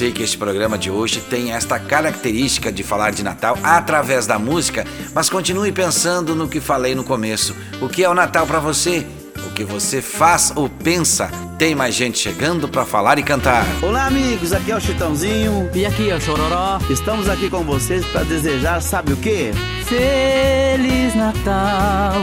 Você 0.00 0.12
que 0.12 0.22
este 0.22 0.38
programa 0.38 0.78
de 0.78 0.90
hoje 0.90 1.20
tem 1.20 1.52
esta 1.52 1.78
característica 1.78 2.72
de 2.72 2.82
falar 2.82 3.10
de 3.10 3.22
Natal 3.22 3.58
através 3.62 4.26
da 4.26 4.38
música, 4.38 4.86
mas 5.14 5.28
continue 5.28 5.70
pensando 5.72 6.34
no 6.34 6.48
que 6.48 6.58
falei 6.58 6.94
no 6.94 7.04
começo. 7.04 7.54
O 7.82 7.86
que 7.86 8.02
é 8.02 8.08
o 8.08 8.14
Natal 8.14 8.46
para 8.46 8.58
você? 8.60 9.06
O 9.46 9.50
que 9.52 9.62
você 9.62 10.00
faz 10.00 10.54
ou 10.56 10.70
pensa? 10.70 11.30
Tem 11.58 11.74
mais 11.74 11.94
gente 11.94 12.18
chegando 12.18 12.66
para 12.66 12.86
falar 12.86 13.18
e 13.18 13.22
cantar. 13.22 13.66
Olá, 13.82 14.06
amigos, 14.06 14.54
aqui 14.54 14.72
é 14.72 14.76
o 14.76 14.80
Chitãozinho. 14.80 15.68
E 15.74 15.84
aqui 15.84 16.08
é 16.08 16.16
o 16.16 16.20
Chororó. 16.22 16.78
Estamos 16.88 17.28
aqui 17.28 17.50
com 17.50 17.62
vocês 17.62 18.02
para 18.06 18.22
desejar, 18.22 18.80
sabe 18.80 19.12
o 19.12 19.18
quê? 19.18 19.50
Feliz 19.84 21.14
Natal, 21.14 22.14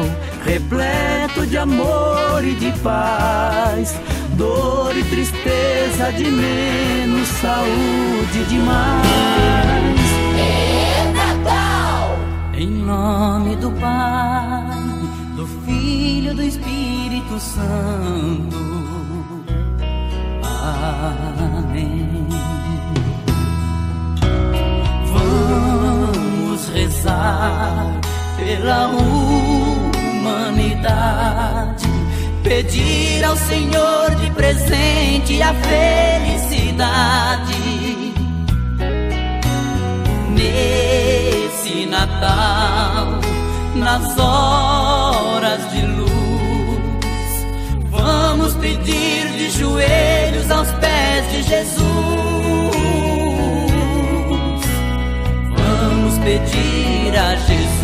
repleto 0.44 1.46
de 1.46 1.60
amor 1.60 2.44
e 2.44 2.56
de 2.56 2.72
paz, 2.80 3.94
dor 4.38 4.96
e 4.96 5.04
tristeza 5.04 6.14
de 6.14 6.32
menos, 6.32 7.28
saúde 7.28 8.46
de 8.48 8.60
mais. 8.60 10.00
É 10.38 11.12
Natal! 11.12 12.18
Em 12.54 12.68
nome 12.68 13.56
do 13.58 13.72
Pai, 13.72 14.78
do 15.36 15.46
Filho 15.66 16.36
do 16.36 16.44
Espírito 16.44 17.40
Santo. 17.40 18.68
Amém. 20.44 22.28
Vamos 25.12 26.70
rezar 26.70 28.00
pela 28.38 28.88
humanidade, 28.90 30.78
pedir 32.48 33.24
ao 33.26 33.36
Senhor 33.36 34.16
de 34.16 34.32
presente 34.32 35.42
a 35.42 35.54
felicidade. 35.54 36.78
Nesse 40.30 41.86
Natal, 41.88 43.20
nas 43.76 44.18
horas 44.18 45.70
de 45.72 45.82
luz, 45.86 46.10
vamos 47.90 48.54
pedir 48.56 49.28
de 49.38 49.52
joelhos 49.52 50.50
aos 50.50 50.70
pés 50.80 51.30
de 51.32 51.44
Jesus. 51.44 51.82
Vamos 55.58 56.18
pedir 56.20 57.18
a 57.18 57.36
Jesus 57.36 57.77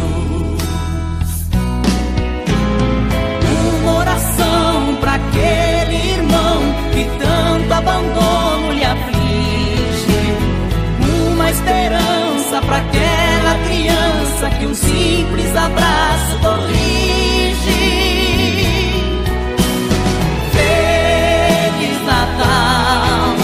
aquele 5.34 6.13
irmão 6.13 6.62
que 6.91 7.06
tanto 7.17 7.74
abandono 7.74 8.72
lhe 8.72 8.84
aflige, 8.84 10.34
uma 11.28 11.50
esperança 11.50 12.62
para 12.62 12.78
aquela 12.78 13.58
criança 13.65 14.50
que 14.60 14.65
um 14.67 14.76
simples 14.76 15.56
abraço 15.56 16.38
corrige. 16.41 17.74
Feliz 20.52 22.06
Natal, 22.06 23.36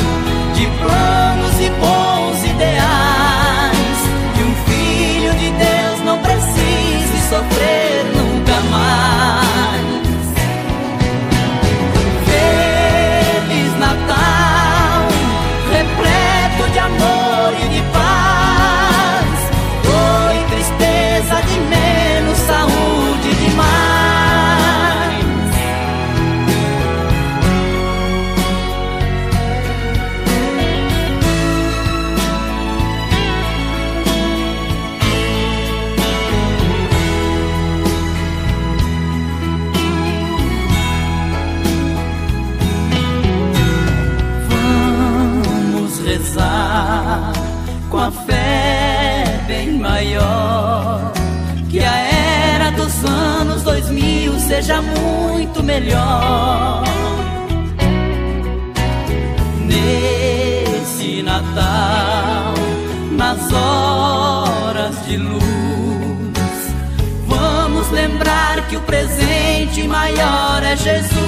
de 0.53 0.65
planos 0.65 1.59
e 1.59 1.69
bons 1.71 2.43
ideais, 2.43 3.99
que 4.35 4.43
um 4.43 4.55
filho 4.65 5.33
de 5.33 5.51
Deus 5.51 5.99
não 6.05 6.19
precise 6.19 7.29
sofrer 7.29 7.78
Jesus. 70.89 71.19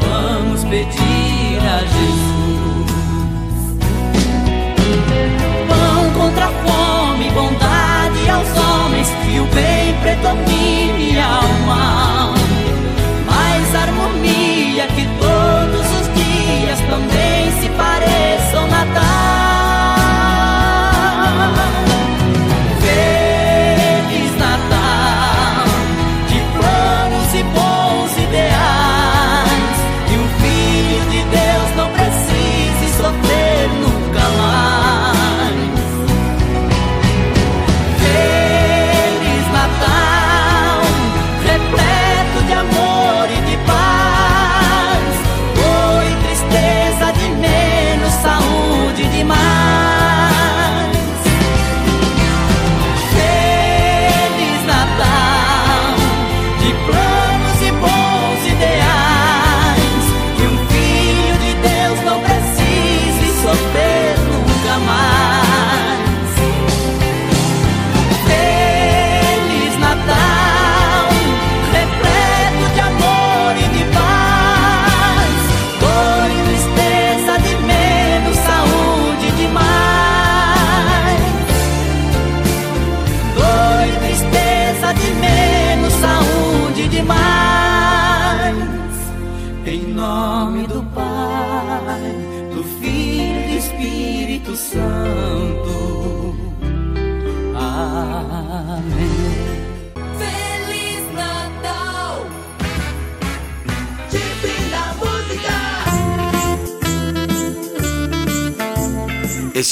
Vamos 0.00 0.64
pedir 0.64 1.58
a 1.60 1.80
Jesus 1.80 2.20
pão 5.68 6.12
contra 6.18 6.46
a 6.46 6.48
fome, 6.48 7.30
bondade 7.30 8.30
aos 8.30 8.48
homens, 8.56 9.08
que 9.08 9.40
o 9.40 9.44
bem 9.54 9.94
predomine 10.00 11.20
ao 11.20 11.48
mal. 11.66 12.39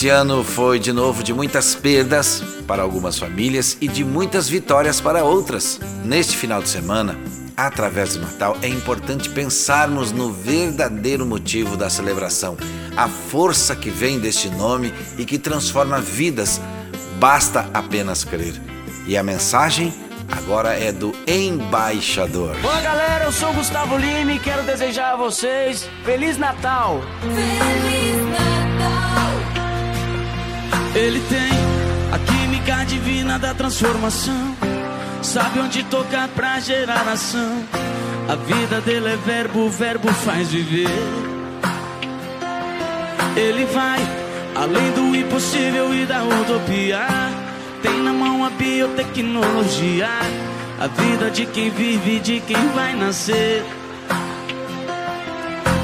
Ano 0.08 0.42
foi 0.42 0.78
de 0.78 0.92
novo 0.92 1.22
de 1.22 1.34
muitas 1.34 1.74
perdas 1.74 2.42
para 2.66 2.82
algumas 2.82 3.18
famílias 3.18 3.76
e 3.80 3.88
de 3.88 4.04
muitas 4.04 4.48
vitórias 4.48 5.00
para 5.00 5.24
outras. 5.24 5.78
Neste 6.04 6.36
final 6.36 6.62
de 6.62 6.68
semana, 6.68 7.18
através 7.56 8.14
do 8.14 8.20
Natal, 8.20 8.56
é 8.62 8.68
importante 8.68 9.28
pensarmos 9.28 10.10
no 10.10 10.32
verdadeiro 10.32 11.26
motivo 11.26 11.76
da 11.76 11.90
celebração, 11.90 12.56
a 12.96 13.08
força 13.08 13.76
que 13.76 13.90
vem 13.90 14.18
deste 14.18 14.48
nome 14.48 14.94
e 15.18 15.24
que 15.24 15.38
transforma 15.38 16.00
vidas. 16.00 16.60
Basta 17.18 17.68
apenas 17.74 18.24
crer. 18.24 18.54
E 19.06 19.16
a 19.16 19.22
mensagem 19.22 19.92
agora 20.30 20.72
é 20.72 20.90
do 20.90 21.12
embaixador. 21.26 22.56
Olá 22.62 22.80
galera, 22.80 23.24
eu 23.24 23.32
sou 23.32 23.52
Gustavo 23.52 23.96
Lima 23.96 24.32
e 24.32 24.38
quero 24.38 24.62
desejar 24.62 25.14
a 25.14 25.16
vocês 25.16 25.88
Feliz 26.04 26.38
Natal! 26.38 27.02
Feliz 27.20 27.58
Natal! 27.58 28.07
Ele 30.94 31.20
tem 31.28 31.52
a 32.12 32.18
química 32.18 32.84
divina 32.84 33.38
da 33.38 33.54
transformação. 33.54 34.56
Sabe 35.22 35.60
onde 35.60 35.82
tocar 35.84 36.28
pra 36.28 36.60
gerar 36.60 37.06
ação. 37.08 37.64
A 38.28 38.34
vida 38.34 38.80
dele 38.80 39.08
é 39.08 39.16
verbo, 39.16 39.66
o 39.66 39.70
verbo 39.70 40.08
faz 40.12 40.48
viver. 40.48 40.88
Ele 43.36 43.64
vai 43.66 44.00
além 44.54 44.90
do 44.92 45.14
impossível 45.14 45.94
e 45.94 46.04
da 46.04 46.24
utopia. 46.24 47.06
Tem 47.82 48.02
na 48.02 48.12
mão 48.12 48.44
a 48.44 48.50
biotecnologia. 48.50 50.08
A 50.80 50.86
vida 50.86 51.30
de 51.30 51.46
quem 51.46 51.70
vive 51.70 52.16
e 52.16 52.20
de 52.20 52.40
quem 52.40 52.68
vai 52.74 52.94
nascer. 52.94 53.64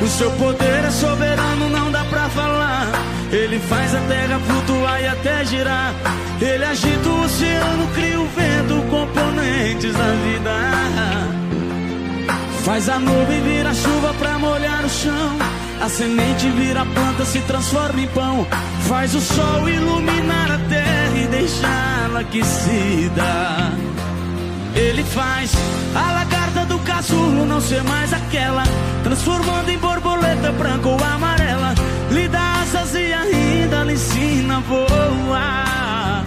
O 0.03 0.07
seu 0.07 0.31
poder 0.33 0.85
é 0.85 0.91
soberano, 0.91 1.69
não 1.71 1.91
dá 1.91 2.05
pra 2.05 2.29
falar. 2.29 2.87
Ele 3.35 3.59
faz 3.59 3.93
a 3.93 4.01
terra 4.03 4.39
flutuar 4.39 5.03
e 5.03 5.09
até 5.09 5.45
girar. 5.45 5.93
Ele 6.41 6.65
agita 6.65 7.09
o 7.09 7.25
oceano, 7.25 7.89
cria 7.89 8.21
o 8.21 8.29
vento, 8.29 8.81
componentes 8.89 9.93
da 9.93 10.11
vida. 10.25 10.51
Faz 12.65 12.89
a 12.89 13.01
nuvem 13.01 13.43
virar 13.43 13.75
chuva 13.75 14.15
pra 14.21 14.39
molhar 14.39 14.85
o 14.85 14.89
chão. 14.89 15.37
A 15.83 15.89
semente 15.89 16.49
vira 16.51 16.87
planta, 16.87 17.25
se 17.25 17.41
transforma 17.41 18.01
em 18.01 18.07
pão. 18.07 18.47
Faz 18.83 19.13
o 19.17 19.21
sol 19.21 19.69
iluminar 19.69 20.53
a 20.53 20.59
terra 20.69 21.17
e 21.17 21.27
deixá-la 21.27 22.21
aquecida. 22.21 23.73
Ele 24.77 25.03
faz 25.03 25.53
a 25.93 26.13
lagarta 26.13 26.67
do 26.67 26.79
casulo 26.81 27.45
não 27.45 27.61
ser 27.61 27.83
mais 27.83 28.13
aquela, 28.13 28.63
transformando 29.03 29.71
em 29.71 29.79
borboleta 29.79 30.53
branca 30.53 30.89
ou 30.89 31.03
amarela. 31.03 31.75
Lhe 32.13 32.29
e 32.95 33.13
ainda 33.13 33.85
lhe 33.85 33.93
ensina 33.93 34.61
voar. 34.61 36.25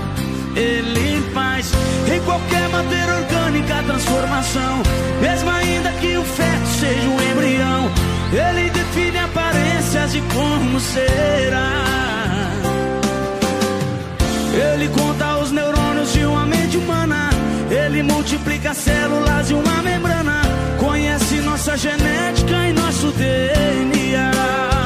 Ele 0.56 1.22
faz 1.34 1.72
em 2.12 2.22
qualquer 2.22 2.68
matéria 2.70 3.16
orgânica 3.16 3.80
a 3.80 3.84
transformação, 3.84 4.82
mesmo 5.22 5.50
ainda 5.50 5.92
que 5.92 6.18
o 6.18 6.24
feto 6.24 6.68
seja 6.80 7.08
um 7.08 7.22
embrião. 7.32 7.92
Ele 8.32 8.70
define 8.70 9.18
aparências 9.20 10.14
de 10.14 10.22
como 10.22 10.80
será. 10.80 11.84
Ele 14.74 14.88
conta 14.90 15.38
os 15.38 15.52
neurônios 15.52 16.14
de 16.14 16.26
uma 16.26 16.46
mente 16.46 16.78
humana. 16.78 17.30
Ele 17.70 18.02
multiplica 18.04 18.74
células 18.74 19.48
de 19.48 19.54
uma 19.54 19.82
membrana. 19.84 20.42
Conhece 20.80 21.36
nossa 21.42 21.78
genética 21.78 22.68
e 22.68 22.74
nosso 22.74 23.12
DNA. 23.12 24.77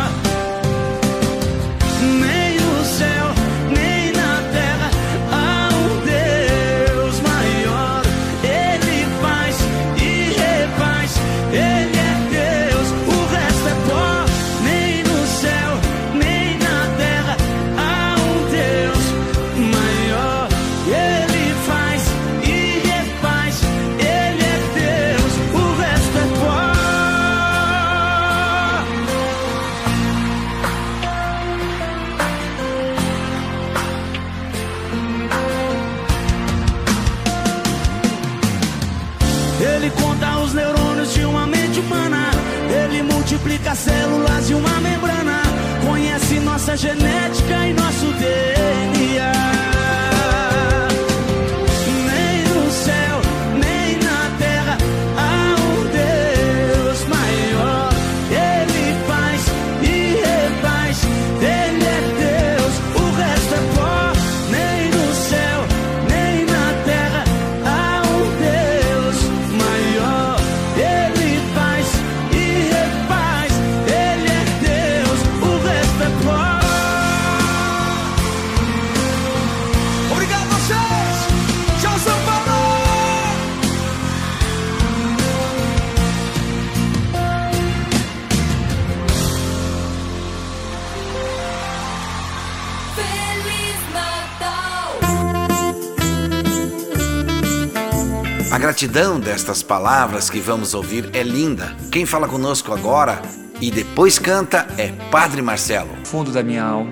Gratidão 98.81 99.19
destas 99.19 99.61
palavras 99.61 100.27
que 100.27 100.39
vamos 100.39 100.73
ouvir 100.73 101.07
é 101.13 101.21
linda. 101.21 101.75
Quem 101.91 102.03
fala 102.03 102.27
conosco 102.27 102.73
agora 102.73 103.21
e 103.61 103.69
depois 103.69 104.17
canta 104.17 104.65
é 104.75 104.87
Padre 105.11 105.39
Marcelo. 105.39 105.91
fundo 106.03 106.31
da 106.31 106.41
minha 106.41 106.63
alma, 106.63 106.91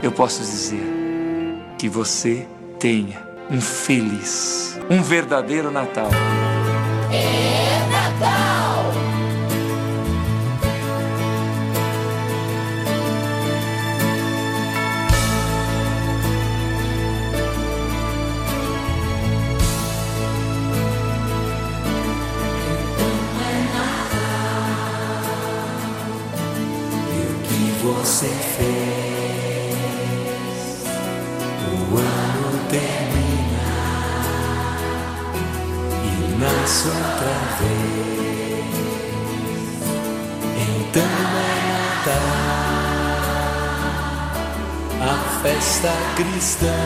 eu 0.00 0.12
posso 0.12 0.42
dizer 0.42 0.80
que 1.76 1.88
você 1.88 2.46
tenha 2.78 3.20
um 3.50 3.60
feliz, 3.60 4.78
um 4.88 5.02
verdadeiro 5.02 5.72
Natal. 5.72 6.08
É 7.10 7.73
você 27.96 28.26
fez. 28.56 29.74
O 31.70 31.96
ano 31.96 32.50
termina 32.68 33.64
e 36.02 36.06
nasce 36.38 36.88
outra 36.88 37.34
vez. 37.60 38.74
Então 40.56 41.02
é 41.02 41.54
Natal, 41.70 42.28
a 45.00 45.14
festa 45.42 45.92
cristã 46.16 46.76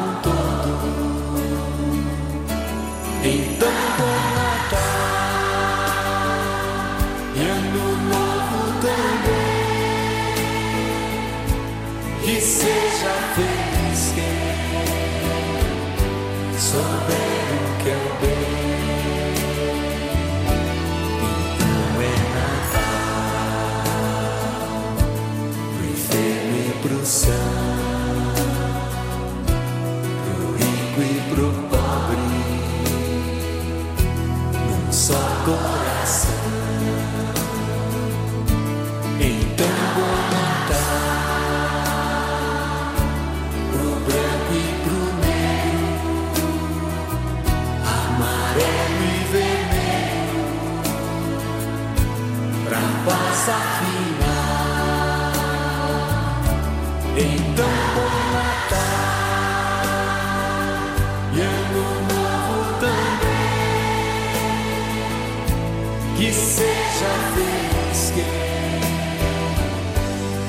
seja 66.99 67.11
feliz 67.33 68.11
quem 68.13 68.25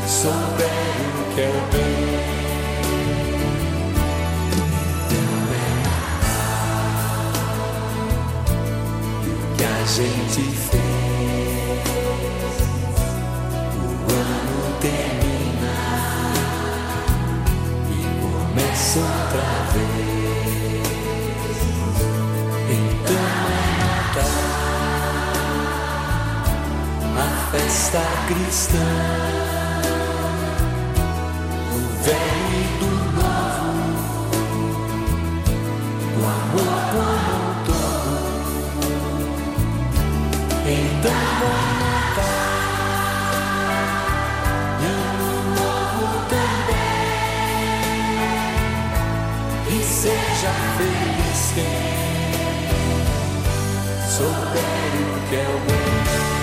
souber 0.09 0.67
o 1.15 1.35
que 1.35 1.41
é 1.41 1.49
o. 1.49 1.61
Então 5.07 5.29
é 5.55 5.67
que 9.57 9.65
a 9.65 9.67
gente 9.87 10.43
fez. 10.57 10.81
O 13.87 14.11
ano 14.13 14.59
termina 14.81 15.77
e 17.91 17.93
começa 18.21 18.99
outra 18.99 19.51
vez. 19.73 20.30
Festa 27.51 28.01
cristã, 28.29 28.79
do 31.73 31.81
velho 32.05 32.53
e 32.53 32.65
do 32.79 32.93
novo, 33.17 34.31
do 36.15 36.21
amor 36.27 36.79
como 36.93 37.33
um 37.35 37.53
todo. 37.67 38.15
Então 40.65 41.23
Natal, 41.81 42.51
e 44.81 44.87
ano 44.87 45.31
novo 45.57 46.07
também. 46.29 47.11
E 49.77 49.83
seja 49.83 50.53
feliz 50.79 51.41
quem 51.55 51.81
souber 54.09 54.93
o 55.03 55.29
que 55.29 55.35
é 55.35 55.39
o 55.39 55.59
bem. 55.67 56.40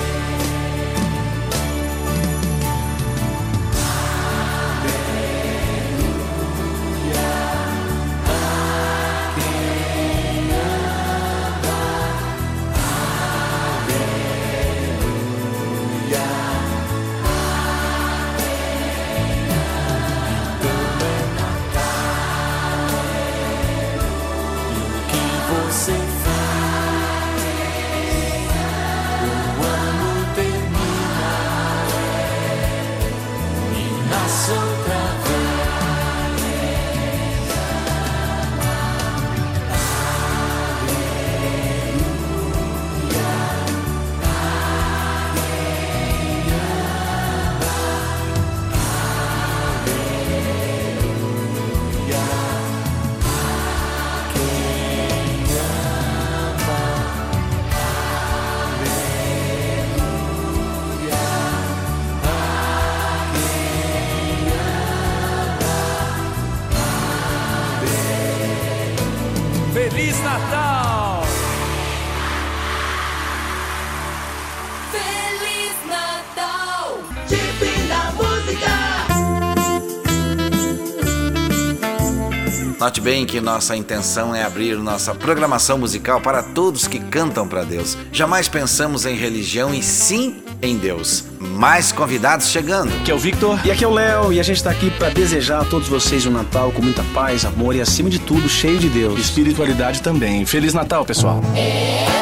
Note 82.87 83.01
bem 83.01 83.25
que 83.25 83.41
nossa 83.41 83.75
intenção 83.75 84.33
é 84.33 84.45
abrir 84.45 84.77
nossa 84.77 85.13
programação 85.13 85.77
musical 85.77 86.21
para 86.21 86.41
todos 86.41 86.87
que 86.87 86.99
cantam 86.99 87.45
para 87.45 87.65
Deus. 87.65 87.97
Jamais 88.13 88.47
pensamos 88.47 89.05
em 89.05 89.13
religião 89.13 89.75
e 89.75 89.83
sim 89.83 90.41
em 90.61 90.77
Deus. 90.77 91.25
Mais 91.37 91.91
convidados 91.91 92.47
chegando. 92.47 92.93
Aqui 93.01 93.11
é 93.11 93.13
o 93.13 93.19
Victor. 93.19 93.59
E 93.65 93.71
aqui 93.71 93.83
é 93.83 93.87
o 93.89 93.91
Léo. 93.91 94.31
E 94.31 94.39
a 94.39 94.43
gente 94.43 94.63
tá 94.63 94.71
aqui 94.71 94.89
para 94.89 95.09
desejar 95.09 95.63
a 95.63 95.65
todos 95.65 95.89
vocês 95.89 96.25
um 96.25 96.31
Natal 96.31 96.71
com 96.71 96.81
muita 96.81 97.03
paz, 97.13 97.43
amor 97.43 97.75
e, 97.75 97.81
acima 97.81 98.09
de 98.09 98.19
tudo, 98.19 98.47
cheio 98.47 98.79
de 98.79 98.87
Deus. 98.87 99.19
Espiritualidade 99.19 100.01
também. 100.01 100.45
Feliz 100.45 100.73
Natal, 100.73 101.03
pessoal. 101.03 101.41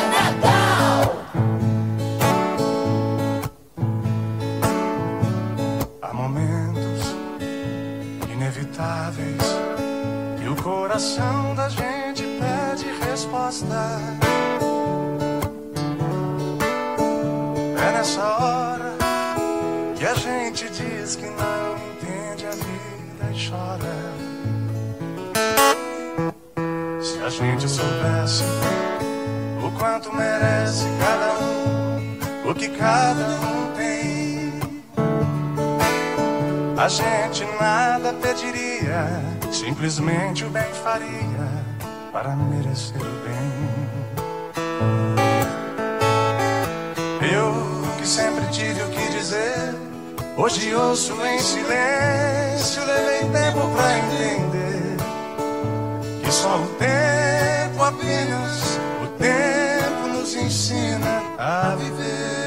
Há 0.01 0.04
simplesmente 39.65 40.45
o 40.45 40.49
bem 40.51 40.71
faria 40.83 41.65
para 42.11 42.35
merecer 42.35 43.01
o 43.01 43.15
bem. 43.25 43.65
Eu 47.33 47.97
que 47.97 48.07
sempre 48.07 48.45
tive 48.51 48.83
o 48.83 48.89
que 48.89 49.09
dizer, 49.17 49.73
hoje 50.37 50.75
ouço 50.75 51.13
em 51.25 51.39
silêncio, 51.39 52.85
levei 52.85 53.21
tempo 53.21 53.67
pra 53.75 53.97
entender 53.97 54.97
que 56.23 56.31
só 56.31 56.57
o 56.57 56.67
tempo 56.77 57.83
apenas, 57.83 58.79
o 59.03 59.07
tempo 59.17 60.07
nos 60.13 60.35
ensina 60.35 61.23
a 61.39 61.75
viver. 61.75 62.44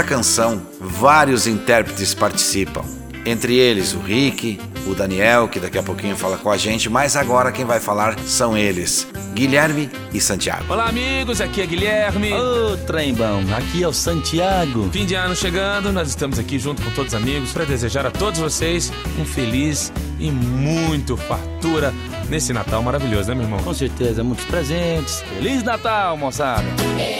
Nesta 0.00 0.14
canção, 0.14 0.62
vários 0.80 1.46
intérpretes 1.46 2.14
participam. 2.14 2.82
Entre 3.26 3.54
eles, 3.56 3.92
o 3.92 3.98
Rick, 3.98 4.58
o 4.86 4.94
Daniel, 4.94 5.46
que 5.46 5.60
daqui 5.60 5.76
a 5.76 5.82
pouquinho 5.82 6.16
fala 6.16 6.38
com 6.38 6.50
a 6.50 6.56
gente, 6.56 6.88
mas 6.88 7.16
agora 7.16 7.52
quem 7.52 7.66
vai 7.66 7.80
falar 7.80 8.18
são 8.20 8.56
eles, 8.56 9.06
Guilherme 9.34 9.90
e 10.10 10.18
Santiago. 10.18 10.72
Olá, 10.72 10.88
amigos, 10.88 11.42
aqui 11.42 11.60
é 11.60 11.66
Guilherme. 11.66 12.32
Ô, 12.32 12.78
trembão, 12.86 13.42
aqui 13.54 13.82
é 13.82 13.88
o 13.88 13.92
Santiago. 13.92 14.88
Fim 14.90 15.04
de 15.04 15.14
ano 15.14 15.36
chegando, 15.36 15.92
nós 15.92 16.08
estamos 16.08 16.38
aqui 16.38 16.58
junto 16.58 16.80
com 16.80 16.90
todos 16.92 17.12
os 17.12 17.20
amigos 17.20 17.52
para 17.52 17.66
desejar 17.66 18.06
a 18.06 18.10
todos 18.10 18.40
vocês 18.40 18.90
um 19.18 19.26
feliz 19.26 19.92
e 20.18 20.30
muito 20.30 21.14
fartura 21.14 21.92
nesse 22.30 22.54
Natal 22.54 22.82
maravilhoso, 22.82 23.28
né, 23.28 23.34
meu 23.34 23.44
irmão? 23.44 23.62
Com 23.62 23.74
certeza, 23.74 24.24
muitos 24.24 24.46
presentes. 24.46 25.22
Feliz 25.34 25.62
Natal, 25.62 26.16
moçada. 26.16 26.64
Acorda 26.64 27.19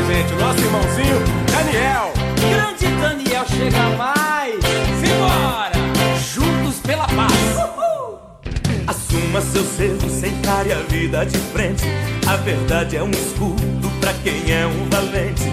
a 0.00 0.12
gente. 0.12 0.32
O 0.32 0.38
nosso 0.38 0.60
irmãozinho, 0.60 1.18
Daniel. 1.50 2.12
Grande 2.48 2.86
Daniel 3.00 3.44
chega 3.46 3.96
mais. 3.96 4.54
Simbora. 5.00 5.72
Juntos 6.34 6.80
pela 6.80 7.06
paz. 7.06 7.60
Assuma 8.86 9.40
seu 9.40 9.64
cerro, 9.64 10.26
encare 10.26 10.72
a 10.72 10.80
vida 10.88 11.24
de 11.24 11.38
frente. 11.38 11.84
A 12.26 12.36
verdade 12.36 12.96
é 12.96 13.02
um 13.02 13.10
escudo 13.10 13.90
pra 14.00 14.12
quem 14.24 14.52
é 14.52 14.66
um 14.66 14.88
valente. 14.88 15.44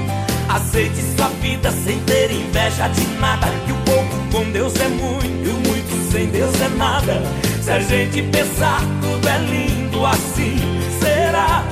Aceite 0.50 1.02
sua 1.16 1.28
vida 1.42 1.72
sem 1.72 2.00
ter 2.02 2.32
inveja 2.32 2.88
de 2.88 3.06
nada. 3.20 3.48
Que 3.66 3.72
o 3.72 3.76
pouco 3.78 4.16
com 4.32 4.52
Deus 4.52 4.74
é 4.80 4.88
muito, 4.88 5.26
e 5.26 5.50
o 5.50 5.60
muito 5.68 6.12
sem 6.12 6.28
Deus 6.28 6.60
é 6.62 6.70
nada. 6.70 7.22
Se 7.62 7.72
a 7.72 7.80
gente 7.80 8.22
pensar, 8.24 8.80
tudo 9.02 9.28
é 9.28 9.38
lindo 9.40 10.06
assim. 10.06 10.58
Será 11.00 11.64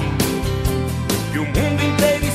que 1.31 1.39
o 1.39 1.45
mundo 1.45 1.83
inteiro 1.83 2.25
está 2.25 2.34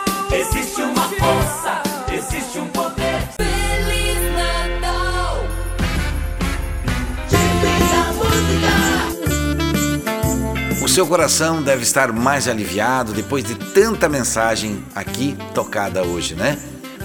Existe 0.33 0.81
uma 0.81 1.09
força, 1.09 1.83
existe 2.09 2.57
um 2.57 2.67
poder. 2.69 3.19
Feliz 3.37 4.33
Natal. 4.33 5.43
O 10.81 10.87
seu 10.87 11.05
coração 11.05 11.61
deve 11.61 11.83
estar 11.83 12.13
mais 12.13 12.47
aliviado 12.47 13.11
depois 13.11 13.43
de 13.43 13.55
tanta 13.55 14.07
mensagem 14.07 14.81
aqui 14.95 15.37
tocada 15.53 16.01
hoje, 16.01 16.33
né? 16.33 16.57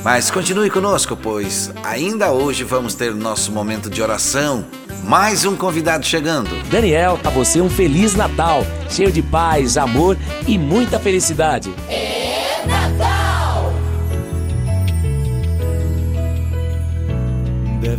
Mas 0.04 0.30
continue 0.30 0.70
conosco, 0.70 1.16
pois 1.16 1.72
ainda 1.82 2.30
hoje 2.30 2.62
vamos 2.62 2.94
ter 2.94 3.12
nosso 3.12 3.50
momento 3.50 3.90
de 3.90 4.00
oração. 4.00 4.64
Mais 5.02 5.44
um 5.44 5.56
convidado 5.56 6.06
chegando. 6.06 6.50
Daniel, 6.70 7.18
a 7.24 7.30
você 7.30 7.60
um 7.60 7.68
Feliz 7.68 8.14
Natal, 8.14 8.64
cheio 8.88 9.10
de 9.10 9.20
paz, 9.20 9.76
amor 9.76 10.16
e 10.46 10.56
muita 10.56 11.00
felicidade. 11.00 11.74
É 11.88 12.15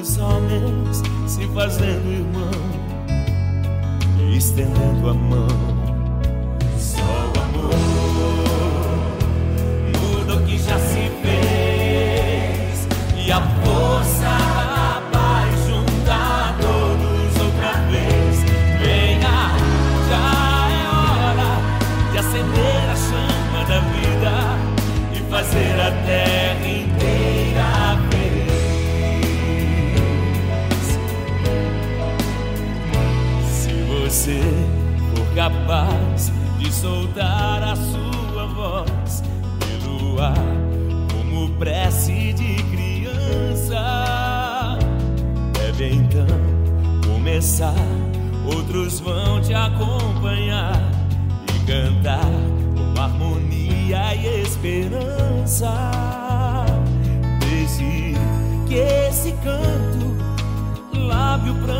dos 0.00 0.16
homens, 0.16 1.02
se 1.26 1.46
fazendo 1.48 2.10
irmão 2.10 2.50
e 4.18 4.36
estendendo 4.38 5.10
a 5.10 5.14
mão. 5.14 5.46
Só 6.78 7.02
o 7.02 7.40
amor 7.42 7.74
muda 10.00 10.36
o 10.36 10.46
que 10.46 10.56
já 10.56 10.78
se 10.78 11.10
fez 11.22 12.88
e 13.14 13.30
a 13.30 13.42
força 13.62 14.24
da 14.24 15.02
paz 15.12 15.66
junta 15.66 16.54
todos 16.62 17.44
outra 17.44 17.72
vez. 17.90 18.36
Venha, 18.80 19.36
já 20.08 20.26
é 20.70 20.84
hora 20.96 21.52
de 22.10 22.18
acender 22.18 22.90
a 22.90 22.96
chama 22.96 23.64
da 23.68 23.80
vida 23.80 24.32
e 25.12 25.30
fazer 25.30 25.78
a 25.78 25.90
você 34.20 34.42
for 35.14 35.34
capaz 35.34 36.30
de 36.58 36.70
soltar 36.70 37.62
a 37.62 37.74
sua 37.74 38.46
voz 38.48 39.22
pelo 39.58 40.20
ar, 40.20 40.34
como 41.10 41.48
prece 41.54 42.34
de 42.34 42.62
criança, 42.64 43.78
deve 45.54 45.94
então 45.94 46.26
começar. 47.06 47.72
Outros 48.44 49.00
vão 49.00 49.40
te 49.40 49.54
acompanhar 49.54 50.78
e 51.54 51.58
cantar 51.64 52.30
com 52.76 53.00
harmonia 53.00 54.14
e 54.16 54.42
esperança. 54.42 55.72
Deixe 57.40 58.14
que 58.68 58.74
esse 58.74 59.32
canto 59.42 60.14
lave 60.92 61.48
o 61.48 61.54
pranto 61.54 61.79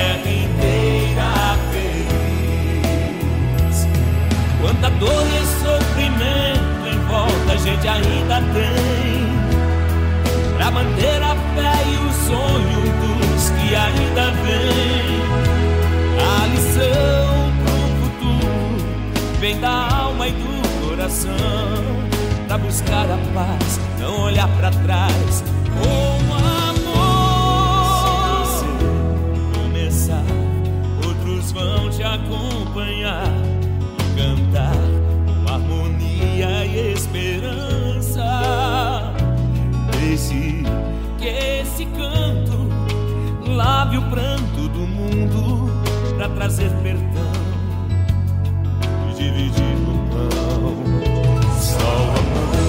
gente 7.81 7.87
ainda 7.87 8.35
tem 8.53 9.25
Pra 10.55 10.69
manter 10.71 11.23
a 11.23 11.35
fé 11.35 11.73
e 11.87 11.95
o 11.97 12.11
sonho 12.27 12.81
dos 13.01 13.49
que 13.49 13.75
ainda 13.75 14.31
vêm 14.43 15.21
A 16.19 16.45
lição 16.47 17.51
pro 17.63 17.77
futuro 18.01 18.77
vem 19.39 19.59
da 19.59 19.87
alma 19.95 20.27
e 20.27 20.31
do 20.31 20.61
coração 20.87 21.31
Pra 22.47 22.57
buscar 22.57 23.09
a 23.09 23.17
paz, 23.33 23.79
não 23.99 24.23
olhar 24.25 24.49
pra 24.57 24.69
trás 24.69 25.43
Com 25.73 26.33
amor 26.35 28.45
Se 28.45 28.45
você 28.45 28.65
começar, 29.59 30.25
outros 31.03 31.51
vão 31.51 31.89
te 31.89 32.03
acompanhar 32.03 33.33
cantar 34.15 34.75
com 35.25 35.47
harmonia 35.51 36.65
e 36.65 36.93
esperança. 36.93 37.60
Que 40.11 41.27
esse 41.61 41.85
canto 41.85 42.67
lave 43.47 43.97
o 43.97 44.01
pranto 44.09 44.67
do 44.67 44.79
mundo 44.79 45.71
para 46.17 46.27
trazer 46.27 46.69
perdão 46.83 47.31
e 49.09 49.13
dividir 49.13 49.77
o 49.87 49.95
pão. 50.09 50.83
O 51.79 51.95
amor 52.19 52.59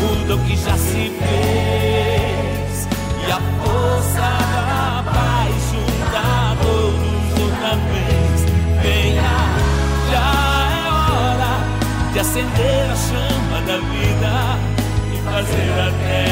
muda 0.00 0.34
o 0.34 0.38
que 0.46 0.56
já 0.56 0.76
se 0.76 1.12
fez 1.20 2.88
e 3.24 3.30
a 3.30 3.40
força 3.62 4.30
da 4.66 5.04
paz 5.12 5.54
junta 5.70 6.56
todos 6.60 7.40
outra 7.40 7.76
vez. 7.86 8.38
Venha, 8.82 9.32
já 10.10 10.26
é 10.74 10.90
hora 10.90 11.54
de 12.12 12.18
acender 12.18 12.90
a 12.90 12.96
chama 12.96 13.29
e 15.40 15.44
fazer 15.44 15.70
a 15.70 15.90
terra 15.90 16.29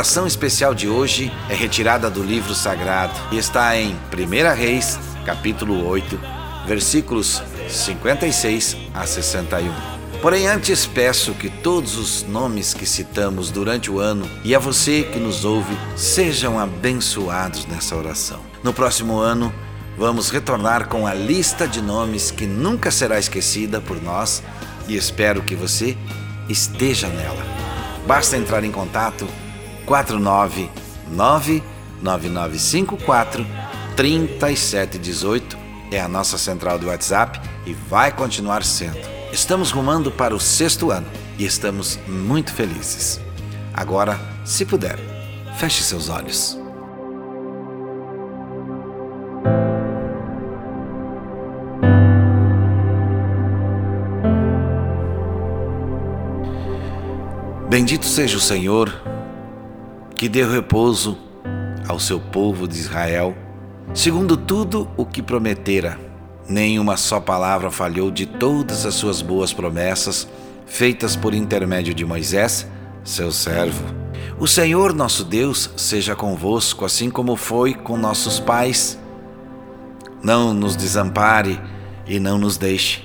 oração 0.00 0.26
especial 0.26 0.74
de 0.74 0.88
hoje 0.88 1.30
é 1.50 1.54
retirada 1.54 2.08
do 2.08 2.22
livro 2.22 2.54
sagrado 2.54 3.12
e 3.30 3.36
está 3.36 3.76
em 3.76 3.94
1 3.94 4.56
Reis, 4.56 4.98
capítulo 5.26 5.86
8, 5.86 6.18
versículos 6.66 7.42
56 7.68 8.78
a 8.94 9.06
61. 9.06 9.70
Porém, 10.22 10.48
antes 10.48 10.86
peço 10.86 11.34
que 11.34 11.50
todos 11.50 11.98
os 11.98 12.22
nomes 12.22 12.72
que 12.72 12.86
citamos 12.86 13.50
durante 13.50 13.90
o 13.90 13.98
ano 13.98 14.26
e 14.42 14.54
a 14.54 14.58
você 14.58 15.02
que 15.02 15.18
nos 15.18 15.44
ouve 15.44 15.76
sejam 15.96 16.58
abençoados 16.58 17.66
nessa 17.66 17.94
oração. 17.94 18.40
No 18.64 18.72
próximo 18.72 19.18
ano, 19.18 19.52
vamos 19.98 20.30
retornar 20.30 20.88
com 20.88 21.06
a 21.06 21.12
lista 21.12 21.68
de 21.68 21.82
nomes 21.82 22.30
que 22.30 22.46
nunca 22.46 22.90
será 22.90 23.18
esquecida 23.18 23.82
por 23.82 24.02
nós 24.02 24.42
e 24.88 24.96
espero 24.96 25.42
que 25.42 25.54
você 25.54 25.94
esteja 26.48 27.06
nela. 27.08 27.44
Basta 28.06 28.38
entrar 28.38 28.64
em 28.64 28.72
contato 28.72 29.28
499 29.90 31.62
9954 32.00 33.44
3718 33.96 35.58
é 35.90 36.00
a 36.00 36.06
nossa 36.06 36.38
central 36.38 36.78
do 36.78 36.86
WhatsApp 36.86 37.40
e 37.66 37.72
vai 37.72 38.12
continuar 38.12 38.62
sendo. 38.62 39.00
Estamos 39.32 39.72
rumando 39.72 40.12
para 40.12 40.32
o 40.32 40.38
sexto 40.38 40.92
ano 40.92 41.08
e 41.36 41.44
estamos 41.44 41.98
muito 42.06 42.52
felizes. 42.52 43.20
Agora, 43.74 44.16
se 44.44 44.64
puder, 44.64 44.96
feche 45.58 45.82
seus 45.82 46.08
olhos. 46.08 46.56
Bendito 57.68 58.06
seja 58.06 58.36
o 58.36 58.40
Senhor, 58.40 58.92
que 60.20 60.28
deu 60.28 60.50
repouso 60.50 61.16
ao 61.88 61.98
seu 61.98 62.20
povo 62.20 62.68
de 62.68 62.78
Israel, 62.78 63.34
segundo 63.94 64.36
tudo 64.36 64.86
o 64.94 65.06
que 65.06 65.22
prometera. 65.22 65.98
Nenhuma 66.46 66.98
só 66.98 67.18
palavra 67.18 67.70
falhou 67.70 68.10
de 68.10 68.26
todas 68.26 68.84
as 68.84 68.92
suas 68.96 69.22
boas 69.22 69.54
promessas 69.54 70.28
feitas 70.66 71.16
por 71.16 71.32
intermédio 71.32 71.94
de 71.94 72.04
Moisés, 72.04 72.68
seu 73.02 73.32
servo. 73.32 73.82
O 74.38 74.46
Senhor 74.46 74.92
nosso 74.92 75.24
Deus 75.24 75.70
seja 75.74 76.14
convosco, 76.14 76.84
assim 76.84 77.08
como 77.08 77.34
foi 77.34 77.72
com 77.72 77.96
nossos 77.96 78.38
pais. 78.38 78.98
Não 80.22 80.52
nos 80.52 80.76
desampare 80.76 81.58
e 82.06 82.20
não 82.20 82.36
nos 82.36 82.58
deixe, 82.58 83.02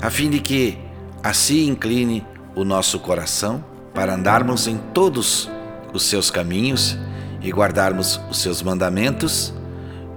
a 0.00 0.10
fim 0.10 0.30
de 0.30 0.38
que 0.38 0.78
assim 1.24 1.66
incline 1.66 2.24
o 2.54 2.62
nosso 2.62 3.00
coração 3.00 3.64
para 3.92 4.14
andarmos 4.14 4.68
em 4.68 4.78
todos 4.94 5.46
os 5.46 5.61
seus 6.00 6.30
caminhos 6.30 6.96
e 7.42 7.50
guardarmos 7.50 8.20
os 8.30 8.38
seus 8.38 8.62
mandamentos 8.62 9.52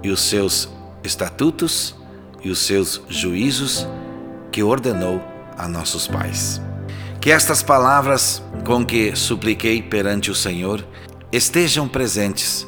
e 0.02 0.10
os 0.10 0.20
seus 0.20 0.68
estatutos 1.02 1.94
e 2.42 2.50
os 2.50 2.60
seus 2.60 3.02
juízos 3.08 3.86
que 4.52 4.62
ordenou 4.62 5.20
a 5.58 5.68
nossos 5.68 6.06
pais. 6.06 6.60
Que 7.20 7.30
estas 7.30 7.62
palavras 7.62 8.42
com 8.64 8.84
que 8.84 9.14
supliquei 9.16 9.82
perante 9.82 10.30
o 10.30 10.34
Senhor 10.34 10.86
estejam 11.32 11.88
presentes 11.88 12.66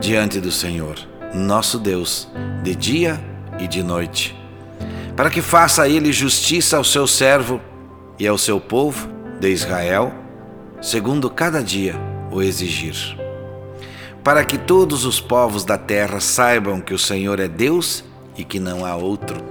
diante 0.00 0.40
do 0.40 0.50
Senhor, 0.50 0.96
nosso 1.34 1.78
Deus, 1.78 2.28
de 2.62 2.74
dia 2.74 3.22
e 3.58 3.68
de 3.68 3.82
noite, 3.82 4.34
para 5.14 5.30
que 5.30 5.42
faça 5.42 5.88
ele 5.88 6.12
justiça 6.12 6.76
ao 6.76 6.84
seu 6.84 7.06
servo 7.06 7.60
e 8.18 8.26
ao 8.26 8.38
seu 8.38 8.58
povo 8.58 9.08
de 9.38 9.48
Israel 9.50 10.12
segundo 10.80 11.30
cada 11.30 11.62
dia 11.62 12.11
o 12.32 12.42
exigir. 12.42 12.96
Para 14.24 14.44
que 14.44 14.56
todos 14.56 15.04
os 15.04 15.20
povos 15.20 15.64
da 15.64 15.76
terra 15.76 16.20
saibam 16.20 16.80
que 16.80 16.94
o 16.94 16.98
Senhor 16.98 17.38
é 17.38 17.48
Deus 17.48 18.04
e 18.36 18.44
que 18.44 18.58
não 18.58 18.84
há 18.84 18.96
outro. 18.96 19.42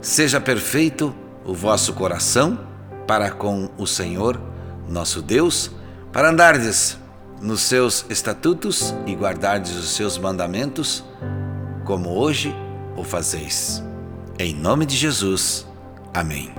Seja 0.00 0.40
perfeito 0.40 1.14
o 1.44 1.52
vosso 1.52 1.92
coração 1.94 2.58
para 3.06 3.30
com 3.30 3.70
o 3.78 3.86
Senhor, 3.86 4.40
nosso 4.86 5.22
Deus, 5.22 5.70
para 6.12 6.30
andardes 6.30 6.98
nos 7.40 7.62
seus 7.62 8.04
estatutos 8.10 8.94
e 9.06 9.14
guardardes 9.14 9.74
os 9.76 9.90
seus 9.90 10.18
mandamentos, 10.18 11.04
como 11.84 12.10
hoje 12.10 12.54
o 12.96 13.04
fazeis. 13.04 13.82
Em 14.38 14.54
nome 14.54 14.84
de 14.84 14.96
Jesus. 14.96 15.66
Amém. 16.12 16.52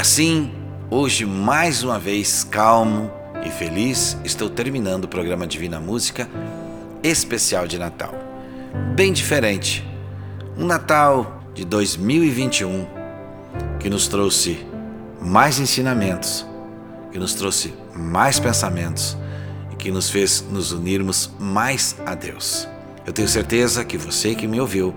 Assim, 0.00 0.50
hoje 0.90 1.26
mais 1.26 1.82
uma 1.82 1.98
vez 1.98 2.42
calmo 2.42 3.12
e 3.44 3.50
feliz, 3.50 4.16
estou 4.24 4.48
terminando 4.48 5.04
o 5.04 5.08
programa 5.08 5.46
Divina 5.46 5.78
Música 5.78 6.26
especial 7.02 7.66
de 7.66 7.78
Natal. 7.78 8.14
Bem 8.94 9.12
diferente. 9.12 9.86
Um 10.56 10.64
Natal 10.64 11.44
de 11.54 11.66
2021 11.66 12.86
que 13.78 13.90
nos 13.90 14.08
trouxe 14.08 14.66
mais 15.20 15.58
ensinamentos, 15.58 16.46
que 17.12 17.18
nos 17.18 17.34
trouxe 17.34 17.74
mais 17.94 18.40
pensamentos 18.40 19.18
e 19.70 19.76
que 19.76 19.90
nos 19.90 20.08
fez 20.08 20.42
nos 20.50 20.72
unirmos 20.72 21.30
mais 21.38 21.94
a 22.06 22.14
Deus. 22.14 22.66
Eu 23.04 23.12
tenho 23.12 23.28
certeza 23.28 23.84
que 23.84 23.98
você 23.98 24.34
que 24.34 24.46
me 24.46 24.62
ouviu 24.62 24.94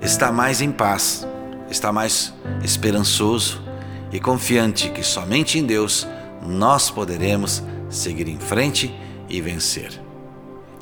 está 0.00 0.32
mais 0.32 0.62
em 0.62 0.72
paz, 0.72 1.28
está 1.70 1.92
mais 1.92 2.32
esperançoso 2.62 3.67
e 4.12 4.20
confiante 4.20 4.90
que 4.90 5.02
somente 5.02 5.58
em 5.58 5.64
Deus 5.64 6.06
nós 6.42 6.90
poderemos 6.90 7.62
seguir 7.90 8.28
em 8.28 8.38
frente 8.38 8.94
e 9.28 9.40
vencer. 9.40 10.00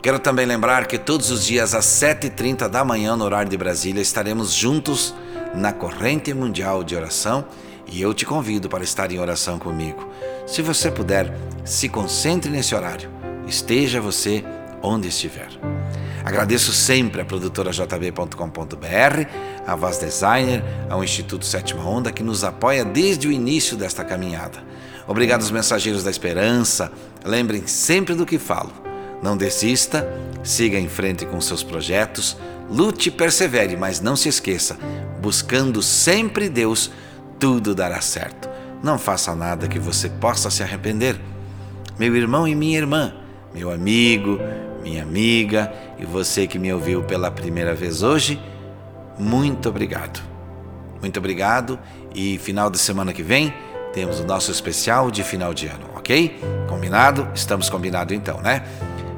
Quero 0.02 0.18
também 0.18 0.46
lembrar 0.46 0.86
que 0.86 0.98
todos 0.98 1.30
os 1.30 1.44
dias 1.44 1.74
às 1.74 1.84
7h30 1.86 2.68
da 2.68 2.84
manhã, 2.84 3.16
no 3.16 3.24
horário 3.24 3.50
de 3.50 3.56
Brasília, 3.56 4.00
estaremos 4.00 4.52
juntos 4.52 5.14
na 5.54 5.72
corrente 5.72 6.32
mundial 6.32 6.84
de 6.84 6.94
oração 6.94 7.44
e 7.88 8.00
eu 8.00 8.12
te 8.14 8.24
convido 8.24 8.68
para 8.68 8.84
estar 8.84 9.10
em 9.10 9.18
oração 9.18 9.58
comigo. 9.58 10.08
Se 10.46 10.62
você 10.62 10.90
puder, 10.90 11.36
se 11.64 11.88
concentre 11.88 12.50
nesse 12.50 12.74
horário, 12.74 13.10
esteja 13.46 14.00
você 14.00 14.44
onde 14.82 15.08
estiver. 15.08 15.48
Agradeço 16.26 16.72
sempre 16.72 17.20
a 17.20 17.24
produtora 17.24 17.70
jb.com.br, 17.70 19.28
a 19.64 19.76
Vaz 19.76 19.98
Designer, 19.98 20.60
ao 20.90 21.04
Instituto 21.04 21.46
Sétima 21.46 21.88
Onda 21.88 22.10
que 22.10 22.20
nos 22.20 22.42
apoia 22.42 22.84
desde 22.84 23.28
o 23.28 23.32
início 23.32 23.76
desta 23.76 24.04
caminhada. 24.04 24.58
Obrigado 25.06 25.42
aos 25.42 25.52
mensageiros 25.52 26.02
da 26.02 26.10
esperança. 26.10 26.90
Lembrem 27.24 27.68
sempre 27.68 28.12
do 28.16 28.26
que 28.26 28.40
falo. 28.40 28.72
Não 29.22 29.36
desista, 29.36 30.04
siga 30.42 30.76
em 30.76 30.88
frente 30.88 31.24
com 31.24 31.40
seus 31.40 31.62
projetos, 31.62 32.36
lute 32.68 33.08
e 33.08 33.12
persevere, 33.12 33.76
mas 33.76 34.00
não 34.00 34.16
se 34.16 34.28
esqueça, 34.28 34.76
buscando 35.20 35.80
sempre 35.80 36.48
Deus, 36.48 36.90
tudo 37.38 37.72
dará 37.72 38.00
certo. 38.00 38.48
Não 38.82 38.98
faça 38.98 39.32
nada 39.32 39.68
que 39.68 39.78
você 39.78 40.08
possa 40.08 40.50
se 40.50 40.60
arrepender. 40.60 41.20
Meu 41.96 42.16
irmão 42.16 42.48
e 42.48 42.54
minha 42.56 42.76
irmã, 42.76 43.14
meu 43.54 43.70
amigo, 43.70 44.40
minha 44.86 45.02
amiga 45.02 45.72
e 45.98 46.04
você 46.04 46.46
que 46.46 46.60
me 46.60 46.72
ouviu 46.72 47.02
pela 47.02 47.28
primeira 47.28 47.74
vez 47.74 48.04
hoje, 48.04 48.40
muito 49.18 49.68
obrigado. 49.68 50.22
Muito 51.00 51.18
obrigado 51.18 51.76
e 52.14 52.38
final 52.38 52.70
de 52.70 52.78
semana 52.78 53.12
que 53.12 53.22
vem 53.22 53.52
temos 53.92 54.20
o 54.20 54.24
nosso 54.24 54.50
especial 54.52 55.10
de 55.10 55.24
final 55.24 55.52
de 55.52 55.66
ano, 55.66 55.86
ok? 55.96 56.38
Combinado? 56.68 57.28
Estamos 57.34 57.68
combinados 57.68 58.14
então, 58.14 58.40
né? 58.40 58.64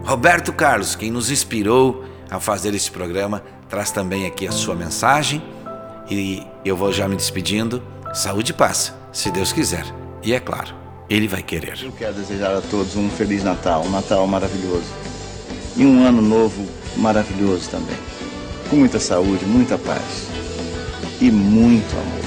Roberto 0.04 0.52
Carlos, 0.52 0.96
quem 0.96 1.10
nos 1.10 1.30
inspirou 1.30 2.04
a 2.30 2.40
fazer 2.40 2.74
este 2.74 2.90
programa, 2.90 3.42
traz 3.68 3.90
também 3.90 4.26
aqui 4.26 4.46
a 4.48 4.52
sua 4.52 4.74
mensagem 4.74 5.42
e 6.10 6.46
eu 6.64 6.76
vou 6.76 6.92
já 6.92 7.06
me 7.06 7.16
despedindo. 7.16 7.82
Saúde 8.14 8.52
e 8.52 8.54
paz, 8.54 8.94
se 9.12 9.30
Deus 9.30 9.52
quiser. 9.52 9.84
E 10.22 10.32
é 10.32 10.40
claro, 10.40 10.74
Ele 11.10 11.28
vai 11.28 11.42
querer. 11.42 11.78
Eu 11.82 11.92
quero 11.92 12.14
desejar 12.14 12.56
a 12.56 12.62
todos 12.62 12.96
um 12.96 13.10
Feliz 13.10 13.44
Natal, 13.44 13.82
um 13.82 13.90
Natal 13.90 14.26
maravilhoso 14.26 15.17
e 15.76 15.84
um 15.84 16.04
ano 16.04 16.22
novo 16.22 16.66
maravilhoso 16.96 17.68
também. 17.70 17.96
Com 18.68 18.76
muita 18.76 18.98
saúde, 18.98 19.44
muita 19.46 19.78
paz 19.78 20.28
e 21.20 21.30
muito 21.30 21.92
amor. 21.94 22.24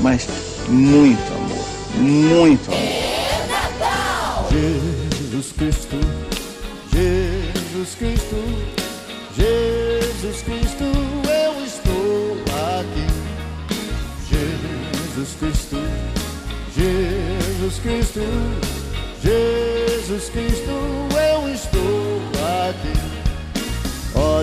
Mas 0.00 0.26
muito 0.68 1.32
amor, 1.32 1.66
muito 1.96 2.72
amor. 2.72 3.04
Jesus 4.50 5.52
Cristo, 5.52 5.96
Jesus 6.92 7.94
Cristo, 7.96 8.36
Jesus 9.36 10.42
Cristo, 10.42 10.84
eu 10.84 11.64
estou 11.64 12.36
aqui. 12.78 13.06
Jesus 14.30 15.36
Cristo, 15.38 15.76
Jesus 16.76 17.78
Cristo, 17.80 18.20
Jesus 19.22 20.28
Cristo, 20.30 20.70
eu 20.70 21.52
estou 21.52 21.80
aqui. 21.80 22.13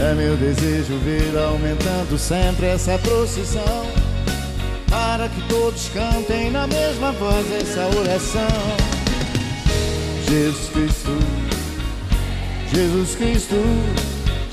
É 0.00 0.14
meu 0.14 0.36
desejo 0.36 0.96
ver 0.98 1.36
aumentando 1.36 2.16
sempre 2.16 2.66
essa 2.66 2.96
procissão. 2.98 3.84
Para 4.88 5.28
que 5.28 5.40
todos 5.48 5.88
cantem 5.88 6.52
na 6.52 6.68
mesma 6.68 7.10
voz 7.12 7.44
essa 7.50 7.84
oração. 7.98 8.48
Jesus 10.28 10.68
Cristo, 10.68 11.18
Jesus 12.72 13.14
Cristo, 13.16 13.56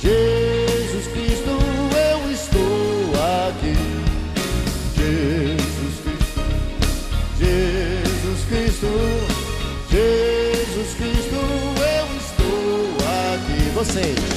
Jesus 0.02 1.08
Cristo, 1.14 1.52
eu 1.94 2.32
estou 2.32 3.12
aqui. 3.48 3.76
Jesus 4.98 6.00
Cristo, 6.04 6.42
Jesus 7.38 8.46
Cristo, 8.50 8.88
Jesus 9.92 10.94
Cristo, 10.96 11.36
eu 11.78 12.08
estou 12.18 12.98
aqui. 13.06 13.70
Vocês. 13.76 14.35